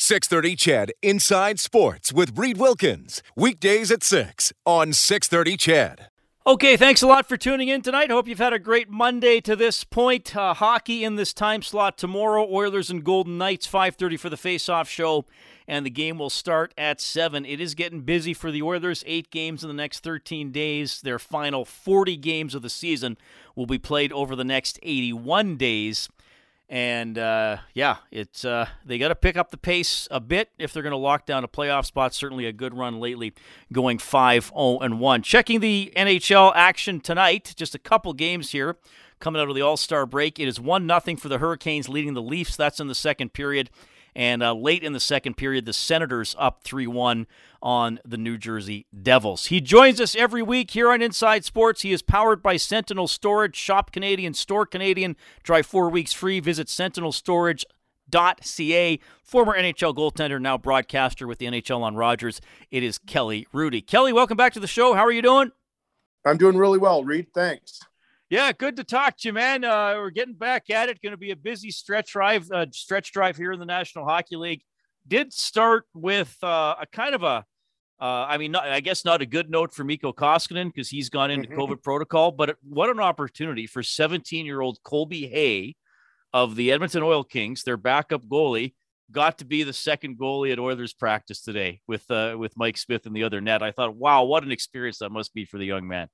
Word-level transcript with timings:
630 0.00 0.54
CHED 0.54 0.92
Inside 1.02 1.58
Sports 1.58 2.12
with 2.12 2.38
Reed 2.38 2.56
Wilkins. 2.56 3.20
Weekdays 3.34 3.90
at 3.90 4.04
6 4.04 4.52
on 4.64 4.92
630 4.92 5.56
CHED. 5.56 6.06
Okay, 6.46 6.76
thanks 6.76 7.02
a 7.02 7.06
lot 7.08 7.28
for 7.28 7.36
tuning 7.36 7.66
in 7.66 7.82
tonight. 7.82 8.08
Hope 8.08 8.28
you've 8.28 8.38
had 8.38 8.52
a 8.52 8.60
great 8.60 8.88
Monday 8.88 9.40
to 9.40 9.56
this 9.56 9.82
point. 9.82 10.36
Uh, 10.36 10.54
hockey 10.54 11.02
in 11.02 11.16
this 11.16 11.34
time 11.34 11.62
slot 11.62 11.98
tomorrow. 11.98 12.46
Oilers 12.48 12.90
and 12.90 13.02
Golden 13.02 13.38
Knights, 13.38 13.66
5.30 13.66 14.20
for 14.20 14.30
the 14.30 14.36
face-off 14.36 14.88
show. 14.88 15.26
And 15.66 15.84
the 15.84 15.90
game 15.90 16.16
will 16.16 16.30
start 16.30 16.72
at 16.78 17.00
7. 17.00 17.44
It 17.44 17.60
is 17.60 17.74
getting 17.74 18.02
busy 18.02 18.32
for 18.32 18.52
the 18.52 18.62
Oilers. 18.62 19.02
Eight 19.04 19.32
games 19.32 19.64
in 19.64 19.68
the 19.68 19.74
next 19.74 20.04
13 20.04 20.52
days. 20.52 21.00
Their 21.02 21.18
final 21.18 21.64
40 21.64 22.16
games 22.16 22.54
of 22.54 22.62
the 22.62 22.70
season 22.70 23.18
will 23.56 23.66
be 23.66 23.78
played 23.78 24.12
over 24.12 24.36
the 24.36 24.44
next 24.44 24.78
81 24.84 25.56
days. 25.56 26.08
And 26.70 27.16
uh, 27.16 27.58
yeah, 27.72 27.96
it's 28.10 28.44
uh, 28.44 28.66
they 28.84 28.98
got 28.98 29.08
to 29.08 29.14
pick 29.14 29.38
up 29.38 29.50
the 29.50 29.56
pace 29.56 30.06
a 30.10 30.20
bit 30.20 30.50
if 30.58 30.72
they're 30.72 30.82
going 30.82 30.90
to 30.90 30.98
lock 30.98 31.24
down 31.24 31.42
a 31.42 31.48
playoff 31.48 31.86
spot. 31.86 32.14
Certainly 32.14 32.44
a 32.44 32.52
good 32.52 32.76
run 32.76 33.00
lately, 33.00 33.32
going 33.72 33.96
5 33.96 34.52
0 34.54 34.78
and 34.80 35.00
1. 35.00 35.22
Checking 35.22 35.60
the 35.60 35.90
NHL 35.96 36.52
action 36.54 37.00
tonight, 37.00 37.54
just 37.56 37.74
a 37.74 37.78
couple 37.78 38.12
games 38.12 38.50
here 38.50 38.76
coming 39.18 39.40
out 39.40 39.48
of 39.48 39.54
the 39.54 39.62
All 39.62 39.78
Star 39.78 40.04
break. 40.04 40.38
It 40.38 40.46
is 40.46 40.60
1 40.60 40.86
0 40.86 41.16
for 41.16 41.28
the 41.28 41.38
Hurricanes 41.38 41.88
leading 41.88 42.12
the 42.12 42.22
Leafs. 42.22 42.54
That's 42.54 42.80
in 42.80 42.88
the 42.88 42.94
second 42.94 43.32
period. 43.32 43.70
And 44.18 44.42
uh, 44.42 44.52
late 44.52 44.82
in 44.82 44.92
the 44.94 45.00
second 45.00 45.36
period, 45.36 45.64
the 45.64 45.72
Senators 45.72 46.34
up 46.40 46.64
3 46.64 46.88
1 46.88 47.28
on 47.62 48.00
the 48.04 48.18
New 48.18 48.36
Jersey 48.36 48.86
Devils. 49.00 49.46
He 49.46 49.60
joins 49.60 50.00
us 50.00 50.16
every 50.16 50.42
week 50.42 50.72
here 50.72 50.90
on 50.90 51.00
Inside 51.00 51.44
Sports. 51.44 51.82
He 51.82 51.92
is 51.92 52.02
powered 52.02 52.42
by 52.42 52.56
Sentinel 52.56 53.06
Storage. 53.06 53.54
Shop 53.54 53.92
Canadian, 53.92 54.34
store 54.34 54.66
Canadian. 54.66 55.14
Try 55.44 55.62
four 55.62 55.88
weeks 55.88 56.12
free. 56.12 56.40
Visit 56.40 56.66
sentinelstorage.ca. 56.66 59.00
Former 59.22 59.56
NHL 59.56 59.94
goaltender, 59.94 60.40
now 60.40 60.58
broadcaster 60.58 61.28
with 61.28 61.38
the 61.38 61.46
NHL 61.46 61.82
on 61.82 61.94
Rogers. 61.94 62.40
It 62.72 62.82
is 62.82 62.98
Kelly 62.98 63.46
Hrudey. 63.54 63.86
Kelly, 63.86 64.12
welcome 64.12 64.36
back 64.36 64.52
to 64.54 64.60
the 64.60 64.66
show. 64.66 64.94
How 64.94 65.06
are 65.06 65.12
you 65.12 65.22
doing? 65.22 65.52
I'm 66.24 66.38
doing 66.38 66.56
really 66.56 66.78
well, 66.78 67.04
Reed. 67.04 67.28
Thanks. 67.32 67.82
Yeah, 68.30 68.52
good 68.52 68.76
to 68.76 68.84
talk 68.84 69.16
to 69.18 69.28
you, 69.28 69.32
man. 69.32 69.64
Uh, 69.64 69.94
we're 69.96 70.10
getting 70.10 70.34
back 70.34 70.68
at 70.68 70.90
it. 70.90 71.00
Going 71.00 71.12
to 71.12 71.16
be 71.16 71.30
a 71.30 71.36
busy 71.36 71.70
stretch 71.70 72.12
drive, 72.12 72.50
uh, 72.50 72.66
stretch 72.72 73.10
drive 73.10 73.38
here 73.38 73.52
in 73.52 73.58
the 73.58 73.64
National 73.64 74.04
Hockey 74.04 74.36
League. 74.36 74.60
Did 75.06 75.32
start 75.32 75.84
with 75.94 76.36
uh, 76.42 76.74
a 76.78 76.86
kind 76.92 77.14
of 77.14 77.22
a, 77.22 77.46
uh, 77.98 78.26
I 78.28 78.36
mean, 78.36 78.52
not, 78.52 78.68
I 78.68 78.80
guess 78.80 79.06
not 79.06 79.22
a 79.22 79.26
good 79.26 79.48
note 79.48 79.72
for 79.72 79.82
Mikko 79.82 80.12
Koskinen 80.12 80.66
because 80.66 80.90
he's 80.90 81.08
gone 81.08 81.30
into 81.30 81.48
mm-hmm. 81.48 81.58
COVID 81.58 81.82
protocol. 81.82 82.30
But 82.30 82.58
what 82.62 82.90
an 82.90 83.00
opportunity 83.00 83.66
for 83.66 83.80
17-year-old 83.80 84.82
Colby 84.82 85.26
Hay 85.28 85.76
of 86.34 86.54
the 86.54 86.70
Edmonton 86.70 87.02
Oil 87.02 87.24
Kings, 87.24 87.64
their 87.64 87.78
backup 87.78 88.26
goalie, 88.26 88.74
got 89.10 89.38
to 89.38 89.46
be 89.46 89.62
the 89.62 89.72
second 89.72 90.18
goalie 90.18 90.52
at 90.52 90.58
Oilers 90.58 90.92
practice 90.92 91.40
today 91.40 91.80
with 91.88 92.04
uh, 92.10 92.36
with 92.38 92.52
Mike 92.58 92.76
Smith 92.76 93.06
in 93.06 93.14
the 93.14 93.24
other 93.24 93.40
net. 93.40 93.62
I 93.62 93.72
thought, 93.72 93.96
wow, 93.96 94.24
what 94.24 94.44
an 94.44 94.52
experience 94.52 94.98
that 94.98 95.08
must 95.08 95.32
be 95.32 95.46
for 95.46 95.56
the 95.56 95.64
young 95.64 95.88
man 95.88 96.08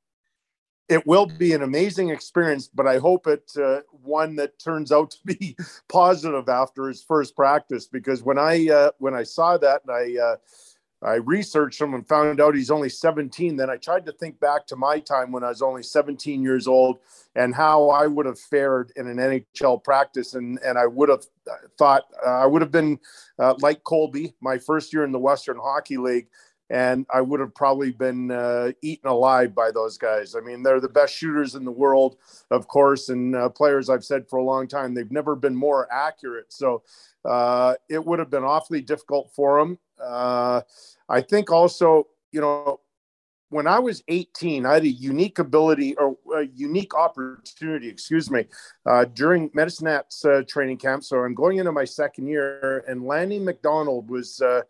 it 0.88 1.06
will 1.06 1.27
be 1.27 1.52
an 1.52 1.62
amazing 1.62 2.10
experience, 2.10 2.69
but 2.69 2.86
I 2.86 2.98
hope 2.98 3.26
it 3.26 3.50
uh, 3.56 3.81
one 3.91 4.36
that 4.36 4.59
turns 4.59 4.92
out 4.92 5.12
to 5.12 5.19
be 5.25 5.56
positive 5.88 6.48
after 6.48 6.88
his 6.88 7.03
first 7.03 7.34
practice. 7.34 7.86
Because 7.86 8.22
when 8.22 8.38
I 8.38 8.69
uh, 8.69 8.91
when 8.98 9.14
I 9.14 9.22
saw 9.22 9.56
that 9.56 9.82
and 9.86 9.91
I 9.91 10.22
uh, 10.22 10.36
I 11.03 11.14
researched 11.16 11.81
him 11.81 11.94
and 11.94 12.06
found 12.06 12.41
out 12.41 12.54
he's 12.54 12.70
only 12.70 12.88
17, 12.88 13.56
then 13.56 13.69
I 13.69 13.76
tried 13.76 14.06
to 14.06 14.12
think 14.12 14.41
back 14.41 14.66
to 14.69 14.76
my 14.76 14.98
time 15.00 15.32
when 15.32 15.44
I 15.44 15.50
was 15.50 15.60
only 15.60 15.82
17 15.82 16.42
years 16.42 16.66
old 16.66 16.98
and 17.34 17.54
how 17.54 17.91
I 17.91 18.06
would 18.06 18.25
have 18.25 18.38
fared 18.38 18.91
in 18.97 19.06
an 19.06 19.16
NHL 19.19 19.82
practice, 19.82 20.34
and 20.34 20.59
and 20.64 20.78
I 20.78 20.86
would 20.86 21.09
have 21.09 21.25
thought 21.78 22.04
uh, 22.26 22.30
I 22.30 22.47
would 22.47 22.60
have 22.60 22.72
been 22.72 22.98
uh, 23.38 23.54
like 23.60 23.84
Colby 23.84 24.34
my 24.42 24.59
first 24.59 24.92
year 24.92 25.04
in 25.04 25.12
the 25.12 25.19
Western 25.19 25.56
Hockey 25.56 25.97
League 25.97 26.28
and 26.74 27.06
I 27.14 27.20
would 27.20 27.38
have 27.38 27.54
probably 27.54 27.92
been 27.92 28.32
uh, 28.32 28.72
eaten 28.82 29.08
alive 29.08 29.54
by 29.54 29.70
those 29.70 29.96
guys. 29.96 30.34
I 30.34 30.40
mean, 30.40 30.64
they're 30.64 30.80
the 30.80 30.88
best 30.88 31.14
shooters 31.14 31.54
in 31.54 31.64
the 31.64 31.70
world, 31.70 32.16
of 32.50 32.66
course, 32.66 33.10
and 33.10 33.36
uh, 33.36 33.48
players 33.48 33.88
I've 33.88 34.04
said 34.04 34.28
for 34.28 34.40
a 34.40 34.44
long 34.44 34.66
time. 34.66 34.92
They've 34.92 35.08
never 35.08 35.36
been 35.36 35.54
more 35.54 35.86
accurate. 35.92 36.52
So 36.52 36.82
uh, 37.24 37.74
it 37.88 38.04
would 38.04 38.18
have 38.18 38.28
been 38.28 38.42
awfully 38.42 38.80
difficult 38.80 39.30
for 39.36 39.60
them. 39.60 39.78
Uh, 40.02 40.62
I 41.08 41.20
think 41.20 41.52
also, 41.52 42.08
you 42.32 42.40
know, 42.40 42.80
when 43.50 43.68
I 43.68 43.78
was 43.78 44.02
18, 44.08 44.66
I 44.66 44.74
had 44.74 44.82
a 44.82 44.88
unique 44.88 45.38
ability 45.38 45.94
or 45.94 46.16
a 46.34 46.42
unique 46.56 46.92
opportunity, 46.92 47.88
excuse 47.88 48.32
me, 48.32 48.46
uh, 48.84 49.04
during 49.04 49.48
Medicine 49.54 49.86
Hat's 49.86 50.24
uh, 50.24 50.42
training 50.48 50.78
camp. 50.78 51.04
So 51.04 51.18
I'm 51.18 51.34
going 51.34 51.58
into 51.58 51.70
my 51.70 51.84
second 51.84 52.26
year, 52.26 52.82
and 52.88 53.06
Lanny 53.06 53.38
McDonald 53.38 54.10
was 54.10 54.41
uh, 54.41 54.62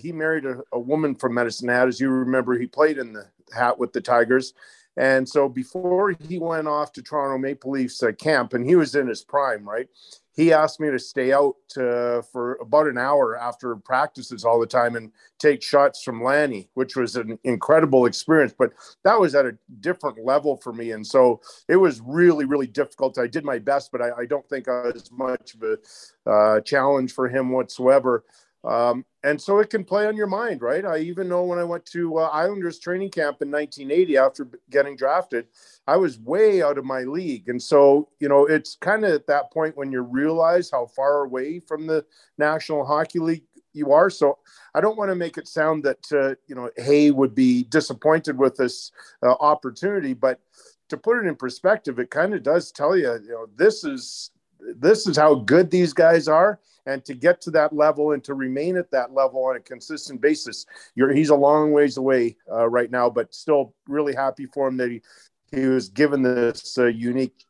he 0.00 0.12
married 0.12 0.44
a, 0.44 0.60
a, 0.72 0.78
woman 0.78 1.14
from 1.14 1.34
Medicine 1.34 1.68
Hat. 1.68 1.88
As 1.88 2.00
you 2.00 2.10
remember, 2.10 2.58
he 2.58 2.66
played 2.66 2.98
in 2.98 3.12
the 3.12 3.26
hat 3.54 3.78
with 3.78 3.92
the 3.92 4.00
Tigers. 4.00 4.54
And 4.98 5.28
so 5.28 5.48
before 5.48 6.10
he 6.28 6.40
went 6.40 6.66
off 6.66 6.92
to 6.92 7.02
Toronto 7.02 7.38
Maple 7.38 7.70
Leafs 7.70 8.02
uh, 8.02 8.10
camp, 8.12 8.52
and 8.52 8.66
he 8.66 8.74
was 8.74 8.96
in 8.96 9.06
his 9.06 9.22
prime, 9.22 9.66
right? 9.66 9.86
He 10.34 10.52
asked 10.52 10.80
me 10.80 10.90
to 10.90 10.98
stay 10.98 11.32
out 11.32 11.56
uh, 11.76 12.22
for 12.22 12.58
about 12.60 12.86
an 12.86 12.98
hour 12.98 13.36
after 13.36 13.74
practices 13.76 14.44
all 14.44 14.60
the 14.60 14.66
time 14.66 14.96
and 14.96 15.12
take 15.38 15.62
shots 15.62 16.02
from 16.02 16.22
Lanny, 16.22 16.68
which 16.74 16.96
was 16.96 17.16
an 17.16 17.38
incredible 17.44 18.06
experience. 18.06 18.54
But 18.56 18.72
that 19.04 19.18
was 19.18 19.34
at 19.34 19.46
a 19.46 19.56
different 19.80 20.24
level 20.24 20.56
for 20.56 20.72
me. 20.72 20.92
And 20.92 21.06
so 21.06 21.40
it 21.68 21.76
was 21.76 22.00
really, 22.00 22.44
really 22.44 22.68
difficult. 22.68 23.18
I 23.18 23.26
did 23.26 23.44
my 23.44 23.58
best, 23.58 23.90
but 23.90 24.00
I, 24.00 24.10
I 24.18 24.26
don't 24.26 24.48
think 24.48 24.68
I 24.68 24.82
was 24.82 25.10
much 25.12 25.54
of 25.54 25.62
a 25.62 26.30
uh, 26.30 26.60
challenge 26.60 27.12
for 27.12 27.28
him 27.28 27.50
whatsoever. 27.50 28.24
Um, 28.64 29.04
and 29.22 29.40
so 29.40 29.58
it 29.58 29.70
can 29.70 29.84
play 29.84 30.06
on 30.06 30.16
your 30.16 30.26
mind, 30.26 30.62
right? 30.62 30.84
I 30.84 30.98
even 30.98 31.28
know 31.28 31.44
when 31.44 31.58
I 31.58 31.64
went 31.64 31.86
to 31.86 32.18
uh, 32.18 32.28
Islanders 32.32 32.78
training 32.78 33.10
camp 33.10 33.40
in 33.40 33.50
1980 33.50 34.16
after 34.16 34.48
getting 34.70 34.96
drafted, 34.96 35.46
I 35.86 35.96
was 35.96 36.18
way 36.18 36.62
out 36.62 36.78
of 36.78 36.84
my 36.84 37.02
league. 37.02 37.48
And 37.48 37.62
so, 37.62 38.08
you 38.20 38.28
know, 38.28 38.46
it's 38.46 38.76
kind 38.76 39.04
of 39.04 39.12
at 39.12 39.26
that 39.26 39.52
point 39.52 39.76
when 39.76 39.92
you 39.92 40.02
realize 40.02 40.70
how 40.70 40.86
far 40.86 41.24
away 41.24 41.60
from 41.60 41.86
the 41.86 42.04
National 42.36 42.84
Hockey 42.84 43.18
League 43.18 43.44
you 43.72 43.92
are. 43.92 44.10
So 44.10 44.38
I 44.74 44.80
don't 44.80 44.98
want 44.98 45.10
to 45.10 45.14
make 45.14 45.38
it 45.38 45.48
sound 45.48 45.84
that, 45.84 46.12
uh, 46.12 46.34
you 46.46 46.54
know, 46.54 46.70
Hay 46.76 47.10
would 47.10 47.34
be 47.34 47.64
disappointed 47.64 48.38
with 48.38 48.56
this 48.56 48.90
uh, 49.22 49.34
opportunity, 49.40 50.14
but 50.14 50.40
to 50.88 50.96
put 50.96 51.18
it 51.18 51.28
in 51.28 51.36
perspective, 51.36 51.98
it 51.98 52.10
kind 52.10 52.34
of 52.34 52.42
does 52.42 52.72
tell 52.72 52.96
you, 52.96 53.12
you 53.22 53.30
know, 53.30 53.46
this 53.56 53.84
is 53.84 54.30
this 54.76 55.06
is 55.06 55.16
how 55.16 55.34
good 55.34 55.70
these 55.70 55.92
guys 55.92 56.28
are. 56.28 56.60
And 56.86 57.04
to 57.04 57.14
get 57.14 57.42
to 57.42 57.50
that 57.50 57.74
level 57.74 58.12
and 58.12 58.24
to 58.24 58.32
remain 58.32 58.76
at 58.78 58.90
that 58.92 59.12
level 59.12 59.44
on 59.44 59.56
a 59.56 59.60
consistent 59.60 60.22
basis 60.22 60.64
you're 60.94 61.12
he's 61.12 61.28
a 61.28 61.34
long 61.34 61.72
ways 61.72 61.98
away 61.98 62.38
uh, 62.50 62.66
right 62.66 62.90
now 62.90 63.10
but 63.10 63.34
still 63.34 63.74
really 63.86 64.14
happy 64.14 64.46
for 64.46 64.68
him 64.68 64.78
that 64.78 64.90
he 64.90 65.02
he 65.50 65.66
was 65.66 65.90
given 65.90 66.22
this 66.22 66.78
uh, 66.78 66.86
unique 66.86 67.44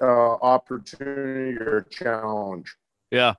uh, 0.00 0.34
opportunity 0.34 1.56
or 1.58 1.86
challenge. 1.90 2.74
Yeah. 3.12 3.34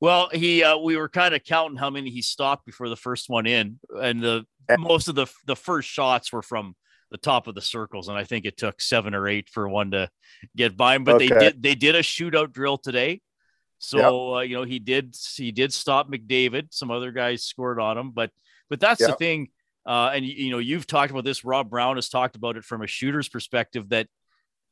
Well 0.00 0.30
he 0.32 0.64
uh, 0.64 0.78
we 0.78 0.96
were 0.96 1.10
kind 1.10 1.34
of 1.34 1.44
counting 1.44 1.76
how 1.76 1.90
many 1.90 2.08
he 2.08 2.22
stopped 2.22 2.64
before 2.64 2.88
the 2.88 2.96
first 2.96 3.28
one 3.28 3.46
in 3.46 3.78
and 4.00 4.22
the 4.22 4.46
most 4.78 5.08
of 5.08 5.14
the 5.14 5.26
the 5.46 5.56
first 5.56 5.90
shots 5.90 6.32
were 6.32 6.42
from 6.42 6.74
the 7.10 7.18
top 7.18 7.46
of 7.46 7.54
the 7.54 7.62
circles 7.62 8.08
and 8.08 8.18
i 8.18 8.24
think 8.24 8.44
it 8.44 8.56
took 8.56 8.80
seven 8.80 9.14
or 9.14 9.28
eight 9.28 9.48
for 9.48 9.68
one 9.68 9.90
to 9.90 10.08
get 10.56 10.76
by 10.76 10.94
him 10.94 11.04
but 11.04 11.16
okay. 11.16 11.28
they 11.28 11.38
did 11.38 11.62
they 11.62 11.74
did 11.74 11.94
a 11.94 12.02
shootout 12.02 12.52
drill 12.52 12.78
today 12.78 13.20
so 13.78 13.98
yep. 13.98 14.38
uh, 14.38 14.40
you 14.40 14.56
know 14.56 14.64
he 14.64 14.78
did 14.78 15.16
he 15.36 15.52
did 15.52 15.72
stop 15.72 16.10
McDavid. 16.10 16.68
Some 16.70 16.90
other 16.90 17.12
guys 17.12 17.44
scored 17.44 17.80
on 17.80 17.98
him, 17.98 18.10
but 18.10 18.30
but 18.70 18.80
that's 18.80 19.00
yep. 19.00 19.10
the 19.10 19.16
thing. 19.16 19.48
Uh, 19.84 20.10
and 20.14 20.24
you 20.24 20.50
know 20.50 20.58
you've 20.58 20.86
talked 20.86 21.10
about 21.10 21.24
this. 21.24 21.44
Rob 21.44 21.70
Brown 21.70 21.96
has 21.96 22.08
talked 22.08 22.36
about 22.36 22.56
it 22.56 22.64
from 22.64 22.82
a 22.82 22.86
shooter's 22.86 23.28
perspective 23.28 23.90
that 23.90 24.08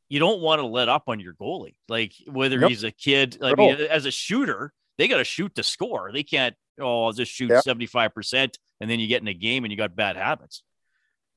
you 0.09 0.19
don't 0.19 0.41
want 0.41 0.61
to 0.61 0.67
let 0.67 0.89
up 0.89 1.05
on 1.07 1.21
your 1.21 1.35
goalie. 1.35 1.75
Like 1.89 2.13
whether 2.27 2.67
he's 2.67 2.85
a 2.85 2.91
kid, 2.91 3.39
I 3.43 3.55
mean, 3.55 3.75
as 3.75 4.07
a 4.07 4.11
shooter, 4.11 4.73
they 4.99 5.09
got 5.09 5.19
to 5.19 5.25
shoot 5.25 5.55
to 5.57 5.63
score. 5.63 6.11
They 6.13 6.23
can't. 6.23 6.55
Oh, 6.81 7.07
I'll 7.07 7.13
just 7.13 7.31
shoot 7.31 7.53
seventy 7.63 7.87
five 7.87 8.15
percent, 8.15 8.59
and 8.81 8.91
then 8.91 9.01
you 9.01 9.07
get 9.07 9.23
in 9.23 9.29
a 9.29 9.35
game 9.35 9.65
and 9.65 9.71
you 9.71 9.77
got 9.77 9.95
bad 9.95 10.17
habits. 10.17 10.63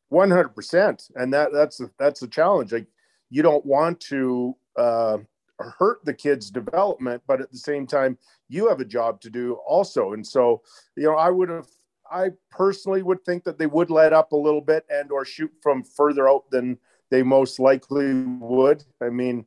One 0.09 0.31
hundred 0.31 0.55
percent, 0.55 1.09
and 1.15 1.33
that 1.33 1.51
that's 1.51 1.79
a, 1.81 1.89
that's 1.99 2.21
a 2.21 2.27
challenge. 2.27 2.71
Like 2.71 2.87
you 3.29 3.41
don't 3.41 3.65
want 3.65 3.99
to. 4.01 4.55
Uh, 4.75 5.17
hurt 5.59 6.05
the 6.05 6.13
kids' 6.13 6.51
development, 6.51 7.19
but 7.25 7.41
at 7.41 7.51
the 7.51 7.57
same 7.57 7.87
time, 7.87 8.15
you 8.47 8.67
have 8.67 8.79
a 8.79 8.85
job 8.85 9.19
to 9.21 9.29
do 9.29 9.55
also. 9.67 10.13
And 10.13 10.23
so, 10.25 10.61
you 10.95 11.05
know, 11.05 11.15
I 11.15 11.31
would 11.31 11.49
have, 11.49 11.67
I 12.11 12.29
personally 12.51 13.01
would 13.01 13.25
think 13.25 13.43
that 13.45 13.57
they 13.57 13.65
would 13.65 13.89
let 13.89 14.13
up 14.13 14.33
a 14.33 14.37
little 14.37 14.61
bit 14.61 14.85
and 14.89 15.11
or 15.11 15.25
shoot 15.25 15.51
from 15.63 15.83
further 15.83 16.29
out 16.29 16.49
than 16.51 16.77
they 17.09 17.23
most 17.23 17.59
likely 17.59 18.13
would. 18.13 18.83
I 19.01 19.09
mean, 19.09 19.45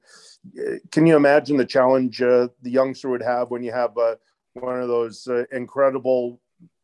can 0.91 1.07
you 1.07 1.15
imagine 1.15 1.57
the 1.57 1.65
challenge 1.65 2.21
uh, 2.21 2.49
the 2.63 2.71
youngster 2.71 3.09
would 3.09 3.23
have 3.23 3.51
when 3.51 3.63
you 3.63 3.71
have 3.71 3.97
uh, 3.97 4.17
one 4.55 4.81
of 4.81 4.89
those 4.89 5.29
uh, 5.29 5.45
incredible 5.53 6.41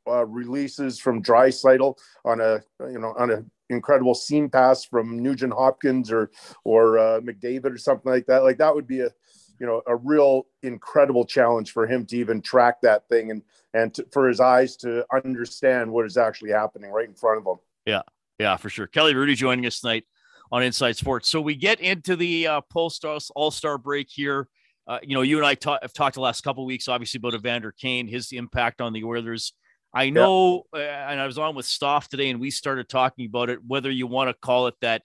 uh, 0.07 0.25
releases 0.25 1.01
from 1.01 1.21
Draisaitl 1.21 1.99
on 2.25 2.41
a 2.41 2.63
you 2.81 3.01
know 3.01 3.13
on 3.19 3.31
an 3.31 3.51
incredible 3.71 4.15
seam 4.15 4.49
pass 4.49 4.85
from 4.85 5.23
Nugent 5.23 5.53
Hopkins 5.53 6.11
or 6.11 6.31
or 6.65 6.99
uh, 6.99 7.21
McDavid 7.21 7.73
or 7.73 7.79
something 7.79 8.11
like 8.11 8.27
that. 8.27 8.43
Like 8.43 8.59
that 8.59 8.75
would 8.75 8.87
be 8.87 9.01
a 9.01 9.11
you 9.59 9.67
know 9.67 9.83
a 9.87 9.97
real 9.97 10.47
incredible 10.63 11.25
challenge 11.25 11.73
for 11.73 11.87
him 11.87 12.07
to 12.07 12.17
even 12.17 12.41
track 12.41 12.81
that 12.83 13.09
thing 13.09 13.31
and 13.31 13.43
and 13.75 13.95
to, 13.95 14.07
for 14.13 14.29
his 14.29 14.41
eyes 14.41 14.77
to 14.77 15.05
understand 15.13 15.91
what 15.91 16.07
is 16.07 16.17
actually 16.17 16.51
happening 16.51 16.91
right 16.91 17.09
in 17.09 17.15
front 17.15 17.39
of 17.39 17.47
him. 17.47 17.57
Yeah, 17.85 18.03
yeah, 18.39 18.57
for 18.57 18.69
sure. 18.69 18.87
Kelly 18.87 19.15
Hrudey 19.15 19.37
joining 19.37 19.67
us 19.67 19.81
tonight 19.81 20.05
on 20.53 20.63
Inside 20.63 20.97
Sports. 20.97 21.29
So 21.29 21.41
we 21.41 21.55
get 21.55 21.81
into 21.81 22.17
the 22.17 22.47
uh, 22.47 22.61
post 22.63 23.05
All 23.05 23.51
Star 23.51 23.79
break 23.79 24.09
here. 24.11 24.49
Uh, 24.89 24.99
you 25.03 25.15
know, 25.17 25.23
you 25.23 25.37
and 25.37 25.47
I 25.47 25.55
ta- 25.55 25.81
have 25.83 25.93
talked 25.93 26.15
the 26.15 26.21
last 26.21 26.45
couple 26.45 26.65
weeks, 26.65 26.87
obviously, 26.87 27.19
about 27.19 27.35
Evander 27.35 27.73
Kane, 27.73 28.07
his 28.07 28.31
impact 28.31 28.81
on 28.81 28.93
the 28.93 29.03
Oilers. 29.03 29.53
I 29.97 30.11
know, 30.11 30.65
yeah. 30.75 30.81
uh, 30.81 31.11
and 31.11 31.21
I 31.21 31.27
was 31.27 31.39
on 31.39 31.55
with 31.55 31.65
Stoff 31.65 32.09
today, 32.09 32.29
and 32.29 32.39
we 32.39 32.51
started 32.51 32.87
talking 32.87 33.25
about 33.25 33.49
it. 33.49 33.61
Whether 33.67 33.91
you 33.91 34.07
want 34.07 34.29
to 34.29 34.35
call 34.35 34.67
it 34.67 34.75
that 34.83 35.03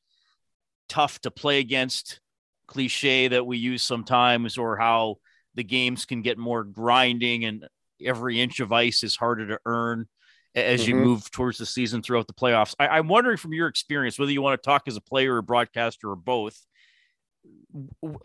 tough 0.90 1.20
to 1.22 1.32
play 1.32 1.60
against 1.60 2.20
cliche 2.68 3.30
that 3.30 3.46
we 3.46 3.58
use 3.58 3.84
sometimes, 3.84 4.58
or 4.58 4.76
how 4.76 5.16
the 5.56 5.64
games 5.64 6.04
can 6.04 6.22
get 6.22 6.38
more 6.38 6.66
grinding, 6.66 7.46
and 7.46 7.68
every 8.04 8.42
inch 8.42 8.60
of 8.60 8.74
ice 8.74 9.02
is 9.04 9.16
harder 9.16 9.48
to 9.48 9.60
earn 9.66 10.08
as 10.56 10.82
mm-hmm. 10.82 10.90
you 10.90 10.96
move 10.98 11.32
towards 11.32 11.58
the 11.58 11.66
season 11.66 12.02
throughout 12.02 12.28
the 12.28 12.34
playoffs. 12.34 12.76
I, 12.78 13.00
am 13.00 13.08
wondering 13.08 13.38
from 13.38 13.54
your 13.54 13.68
experience, 13.68 14.20
whether 14.20 14.34
you 14.34 14.42
want 14.42 14.62
to 14.62 14.66
talk 14.66 14.84
as 14.88 14.98
a 14.98 15.02
player 15.02 15.36
or 15.38 15.42
broadcaster 15.42 16.10
or 16.10 16.18
both, 16.18 16.60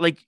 like 0.01 0.19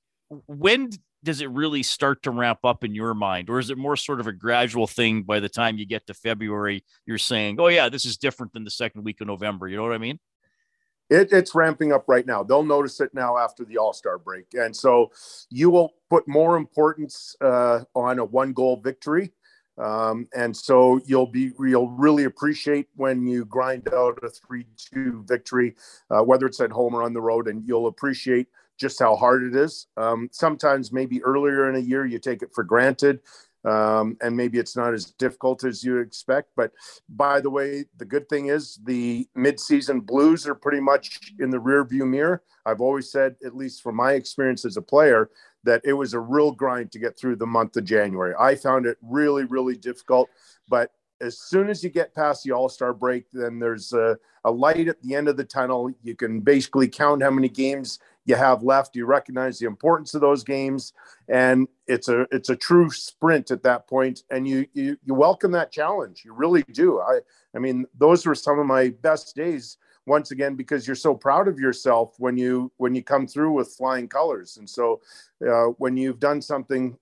when 0.46 0.90
does 1.24 1.40
it 1.40 1.50
really 1.50 1.82
start 1.82 2.22
to 2.22 2.30
ramp 2.30 2.60
up 2.64 2.84
in 2.84 2.94
your 2.94 3.14
mind 3.14 3.50
or 3.50 3.58
is 3.58 3.70
it 3.70 3.78
more 3.78 3.96
sort 3.96 4.20
of 4.20 4.26
a 4.26 4.32
gradual 4.32 4.86
thing 4.86 5.22
by 5.22 5.40
the 5.40 5.48
time 5.48 5.78
you 5.78 5.86
get 5.86 6.06
to 6.06 6.14
february 6.14 6.84
you're 7.06 7.18
saying 7.18 7.56
oh 7.58 7.68
yeah 7.68 7.88
this 7.88 8.04
is 8.04 8.16
different 8.16 8.52
than 8.52 8.64
the 8.64 8.70
second 8.70 9.02
week 9.04 9.20
of 9.20 9.26
november 9.26 9.68
you 9.68 9.76
know 9.76 9.82
what 9.82 9.92
i 9.92 9.98
mean? 9.98 10.18
It, 11.10 11.32
it's 11.32 11.54
ramping 11.54 11.90
up 11.90 12.04
right 12.06 12.26
now. 12.26 12.42
They'll 12.42 12.62
notice 12.62 13.00
it 13.00 13.14
now 13.14 13.38
after 13.38 13.64
the 13.64 13.78
all-star 13.78 14.18
break 14.18 14.46
and 14.52 14.76
so 14.76 15.10
you 15.48 15.70
will 15.70 15.94
put 16.10 16.28
more 16.28 16.56
importance 16.58 17.34
uh, 17.40 17.84
on 17.94 18.18
a 18.18 18.24
one 18.26 18.52
goal 18.52 18.76
victory 18.76 19.32
um, 19.78 20.28
and 20.34 20.56
so 20.56 21.00
you'll 21.06 21.26
be 21.26 21.52
you'll 21.60 21.90
really 21.90 22.24
appreciate 22.24 22.88
when 22.96 23.26
you 23.26 23.44
grind 23.44 23.88
out 23.94 24.18
a 24.22 24.28
three-two 24.28 25.24
victory, 25.26 25.76
uh, 26.10 26.20
whether 26.22 26.46
it's 26.46 26.60
at 26.60 26.72
home 26.72 26.94
or 26.94 27.04
on 27.04 27.12
the 27.12 27.20
road, 27.20 27.46
and 27.46 27.66
you'll 27.66 27.86
appreciate 27.86 28.48
just 28.78 28.98
how 28.98 29.16
hard 29.16 29.42
it 29.42 29.56
is. 29.56 29.86
Um, 29.96 30.28
sometimes 30.32 30.92
maybe 30.92 31.22
earlier 31.22 31.68
in 31.68 31.76
a 31.76 31.80
year 31.80 32.06
you 32.06 32.18
take 32.18 32.42
it 32.42 32.54
for 32.54 32.64
granted. 32.64 33.20
Um, 33.64 34.16
and 34.22 34.36
maybe 34.36 34.58
it's 34.58 34.76
not 34.76 34.94
as 34.94 35.06
difficult 35.06 35.64
as 35.64 35.82
you 35.82 35.98
expect. 35.98 36.50
But 36.56 36.72
by 37.08 37.40
the 37.40 37.50
way, 37.50 37.84
the 37.98 38.04
good 38.04 38.28
thing 38.28 38.46
is 38.46 38.78
the 38.84 39.28
midseason 39.36 40.06
blues 40.06 40.46
are 40.46 40.54
pretty 40.54 40.80
much 40.80 41.32
in 41.40 41.50
the 41.50 41.58
rear 41.58 41.84
view 41.84 42.06
mirror. 42.06 42.42
I've 42.64 42.80
always 42.80 43.10
said, 43.10 43.36
at 43.44 43.56
least 43.56 43.82
from 43.82 43.96
my 43.96 44.12
experience 44.12 44.64
as 44.64 44.76
a 44.76 44.82
player, 44.82 45.30
that 45.64 45.82
it 45.84 45.92
was 45.92 46.14
a 46.14 46.20
real 46.20 46.52
grind 46.52 46.92
to 46.92 46.98
get 46.98 47.18
through 47.18 47.36
the 47.36 47.46
month 47.46 47.76
of 47.76 47.84
January. 47.84 48.34
I 48.38 48.54
found 48.54 48.86
it 48.86 48.96
really, 49.02 49.44
really 49.44 49.76
difficult. 49.76 50.28
But 50.68 50.92
as 51.20 51.38
soon 51.38 51.68
as 51.68 51.82
you 51.82 51.90
get 51.90 52.14
past 52.14 52.44
the 52.44 52.52
All 52.52 52.68
Star 52.68 52.94
break, 52.94 53.24
then 53.32 53.58
there's 53.58 53.92
a, 53.92 54.16
a, 54.44 54.50
light 54.50 54.88
at 54.88 55.02
the 55.02 55.14
end 55.14 55.28
of 55.28 55.36
the 55.36 55.44
tunnel. 55.44 55.90
You 56.02 56.14
can 56.14 56.40
basically 56.40 56.88
count 56.88 57.22
how 57.22 57.30
many 57.30 57.48
games 57.48 57.98
you 58.28 58.36
have 58.36 58.62
left. 58.62 58.94
You 58.94 59.06
recognize 59.06 59.58
the 59.58 59.66
importance 59.66 60.12
of 60.12 60.20
those 60.20 60.44
games, 60.44 60.92
and 61.28 61.66
it's 61.86 62.08
a 62.08 62.26
it's 62.30 62.50
a 62.50 62.56
true 62.56 62.90
sprint 62.90 63.50
at 63.50 63.62
that 63.62 63.88
point. 63.88 64.22
And 64.30 64.46
you 64.46 64.66
you, 64.74 64.98
you 65.02 65.14
welcome 65.14 65.50
that 65.52 65.72
challenge. 65.72 66.22
You 66.24 66.34
really 66.34 66.62
do. 66.62 67.00
I 67.00 67.20
I 67.56 67.58
mean, 67.58 67.86
those 67.98 68.26
were 68.26 68.34
some 68.34 68.58
of 68.58 68.66
my 68.66 68.90
best 68.90 69.34
days. 69.34 69.78
Once 70.06 70.30
again, 70.30 70.54
because 70.54 70.86
you're 70.86 70.96
so 70.96 71.14
proud 71.14 71.48
of 71.48 71.58
yourself 71.58 72.14
when 72.18 72.36
you 72.36 72.70
when 72.76 72.94
you 72.94 73.02
come 73.02 73.26
through 73.26 73.52
with 73.52 73.74
flying 73.74 74.08
colors, 74.08 74.58
and 74.58 74.68
so 74.68 75.00
uh, 75.46 75.66
when 75.78 75.96
you've 75.96 76.20
done 76.20 76.40
something 76.40 76.96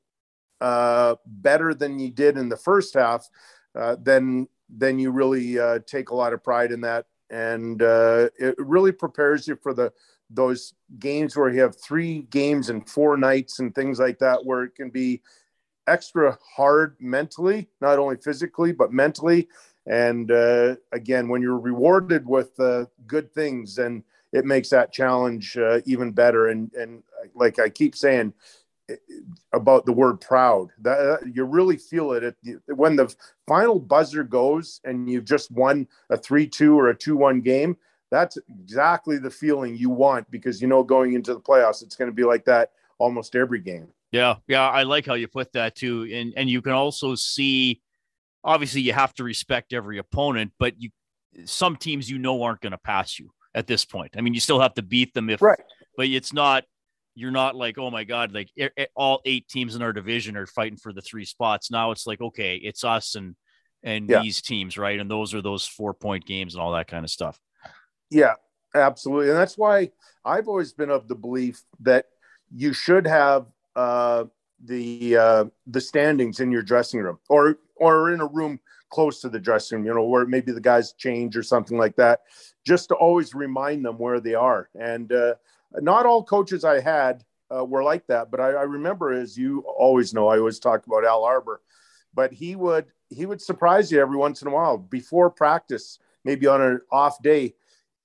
uh, 0.61 1.14
better 1.26 1.75
than 1.75 1.99
you 1.99 2.11
did 2.11 2.37
in 2.37 2.49
the 2.49 2.56
first 2.56 2.94
half, 2.94 3.29
uh, 3.76 3.96
then 4.00 4.49
then 4.69 4.99
you 4.99 5.11
really 5.11 5.58
uh, 5.58 5.79
take 5.87 6.11
a 6.11 6.14
lot 6.14 6.32
of 6.32 6.43
pride 6.43 6.72
in 6.72 6.81
that, 6.81 7.06
and 7.31 7.82
uh, 7.82 8.29
it 8.38 8.56
really 8.58 8.93
prepares 8.93 9.46
you 9.46 9.56
for 9.56 9.72
the 9.72 9.93
those 10.31 10.75
games 10.99 11.37
where 11.37 11.50
you 11.50 11.61
have 11.61 11.81
three 11.81 12.23
games 12.31 12.69
and 12.69 12.88
four 12.88 13.17
nights 13.17 13.58
and 13.58 13.75
things 13.75 13.99
like 13.99 14.19
that, 14.19 14.44
where 14.44 14.64
it 14.64 14.75
can 14.75 14.90
be 14.90 15.23
extra 15.87 16.37
hard 16.56 16.96
mentally, 16.99 17.69
not 17.81 17.99
only 17.99 18.17
physically 18.17 18.73
but 18.73 18.93
mentally. 18.93 19.49
And 19.87 20.31
uh, 20.32 20.76
again, 20.90 21.28
when 21.28 21.43
you're 21.43 21.58
rewarded 21.58 22.26
with 22.26 22.58
uh, 22.58 22.87
good 23.06 23.32
things, 23.32 23.76
then 23.76 24.02
it 24.32 24.44
makes 24.44 24.70
that 24.70 24.93
challenge 24.93 25.56
uh, 25.56 25.81
even 25.84 26.11
better. 26.11 26.49
And 26.49 26.72
and 26.75 27.05
like 27.34 27.61
I 27.61 27.69
keep 27.69 27.94
saying 27.94 28.32
about 29.52 29.87
the 29.87 29.93
word 29.93 30.20
proud, 30.20 30.70
that 30.81 31.20
you 31.32 31.44
really 31.44 31.76
feel 31.76 32.12
it 32.12 32.22
at 32.22 32.34
when 32.67 32.96
the 32.96 33.14
final 33.46 33.79
buzzer 33.79 34.25
goes 34.25 34.81
and 34.84 35.08
you've 35.11 35.25
just 35.25 35.50
won 35.50 35.88
a 36.11 36.17
three-two 36.17 36.79
or 36.79 36.88
a 36.88 36.96
two-one 36.96 37.40
game 37.40 37.76
that's 38.11 38.38
exactly 38.61 39.19
the 39.19 39.31
feeling 39.31 39.76
you 39.76 39.91
want 39.91 40.31
because 40.31 40.61
you 40.61 40.69
know 40.69 40.82
going 40.82 41.14
into 41.14 41.35
the 41.35 41.41
playoffs 41.41 41.82
it's 41.82 41.97
going 41.97 42.11
to 42.11 42.14
be 42.14 42.25
like 42.25 42.44
that 42.44 42.70
almost 42.99 43.37
every 43.37 43.61
game. 43.61 43.88
Yeah, 44.12 44.37
yeah, 44.47 44.69
I 44.69 44.85
like 44.85 45.06
how 45.06 45.14
you 45.14 45.29
put 45.29 45.53
that 45.53 45.75
too, 45.75 46.08
and 46.12 46.32
and 46.37 46.49
you 46.49 46.62
can 46.62 46.73
also 46.73 47.14
see, 47.14 47.82
obviously, 48.44 48.81
you 48.81 48.93
have 48.93 49.12
to 49.14 49.25
respect 49.25 49.73
every 49.73 49.99
opponent, 49.99 50.53
but 50.58 50.81
you 50.81 50.91
some 51.44 51.76
teams 51.76 52.11
you 52.11 52.19
know 52.19 52.43
aren't 52.43 52.61
going 52.61 52.73
to 52.73 52.79
pass 52.79 53.19
you 53.19 53.31
at 53.55 53.67
this 53.67 53.85
point. 53.85 54.14
I 54.17 54.20
mean, 54.20 54.32
you 54.32 54.41
still 54.41 54.61
have 54.61 54.75
to 54.75 54.82
beat 54.82 55.12
them 55.12 55.29
if, 55.29 55.43
right. 55.43 55.61
but 55.97 56.06
it's 56.06 56.32
not. 56.32 56.64
You're 57.19 57.31
not 57.31 57.56
like, 57.56 57.79
oh 57.79 57.91
my 57.91 58.05
god, 58.05 58.32
like 58.32 58.50
it, 58.56 58.73
it, 58.76 58.91
all 58.94 59.23
eight 59.25 59.49
teams 59.49 59.75
in 59.75 59.81
our 59.81 59.93
division 59.93 60.37
are 60.37 60.47
fighting 60.47 60.76
for 60.76 60.93
the 60.93 61.00
three 61.00 61.25
spots. 61.25 61.70
Now 61.70 61.91
it's 61.91 62.06
like, 62.06 62.20
okay, 62.20 62.56
it's 62.56 62.85
us 62.85 63.14
and 63.14 63.35
and 63.82 64.08
yeah. 64.08 64.20
these 64.20 64.43
teams, 64.43 64.76
right? 64.76 65.00
And 65.00 65.10
those 65.10 65.32
are 65.32 65.41
those 65.41 65.67
four 65.67 65.94
point 65.94 66.27
games 66.27 66.55
and 66.55 66.63
all 66.63 66.72
that 66.72 66.89
kind 66.89 67.05
of 67.05 67.10
stuff. 67.10 67.41
Yeah, 68.10 68.34
absolutely. 68.75 69.31
And 69.31 69.39
that's 69.39 69.58
why 69.58 69.91
I've 70.25 70.48
always 70.48 70.72
been 70.72 70.91
of 70.91 71.08
the 71.08 71.15
belief 71.15 71.63
that 71.81 72.06
you 72.55 72.72
should 72.72 73.06
have 73.06 73.46
uh, 73.75 74.25
the 74.65 75.17
uh, 75.17 75.44
the 75.67 75.81
standings 75.81 76.41
in 76.41 76.51
your 76.51 76.63
dressing 76.63 77.01
room 77.01 77.19
or 77.29 77.58
or 77.77 78.13
in 78.13 78.20
a 78.20 78.27
room 78.27 78.60
close 78.91 79.20
to 79.20 79.29
the 79.29 79.39
dressing 79.41 79.79
room, 79.79 79.86
you 79.86 79.94
know, 79.94 80.05
where 80.05 80.25
maybe 80.25 80.53
the 80.53 80.60
guys 80.60 80.93
change 80.93 81.36
or 81.36 81.43
something 81.43 81.77
like 81.77 81.96
that, 81.96 82.20
just 82.65 82.89
to 82.89 82.94
always 82.94 83.34
remind 83.34 83.84
them 83.84 83.98
where 83.98 84.20
they 84.20 84.34
are. 84.34 84.69
And 84.79 85.13
uh, 85.13 85.34
not 85.75 86.06
all 86.06 86.22
coaches 86.22 86.65
I 86.65 86.81
had 86.81 87.25
uh, 87.55 87.65
were 87.65 87.82
like 87.82 88.06
that, 88.06 88.31
but 88.31 88.41
I, 88.41 88.51
I 88.51 88.63
remember, 88.63 89.13
as 89.13 89.36
you 89.36 89.60
always 89.67 90.15
know, 90.15 90.29
I 90.29 90.39
always 90.39 90.60
talk 90.60 90.86
about 90.86 91.05
Al 91.05 91.25
Arbour, 91.25 91.60
but 92.15 92.32
he 92.32 92.56
would 92.56 92.86
he 93.08 93.27
would 93.27 93.41
surprise 93.43 93.91
you 93.93 94.01
every 94.01 94.17
once 94.17 94.43
in 94.43 94.48
a 94.48 94.51
while 94.51 94.79
before 94.79 95.31
practice, 95.31 95.98
maybe 96.25 96.46
on 96.46 96.60
an 96.60 96.81
off 96.91 97.20
day 97.22 97.55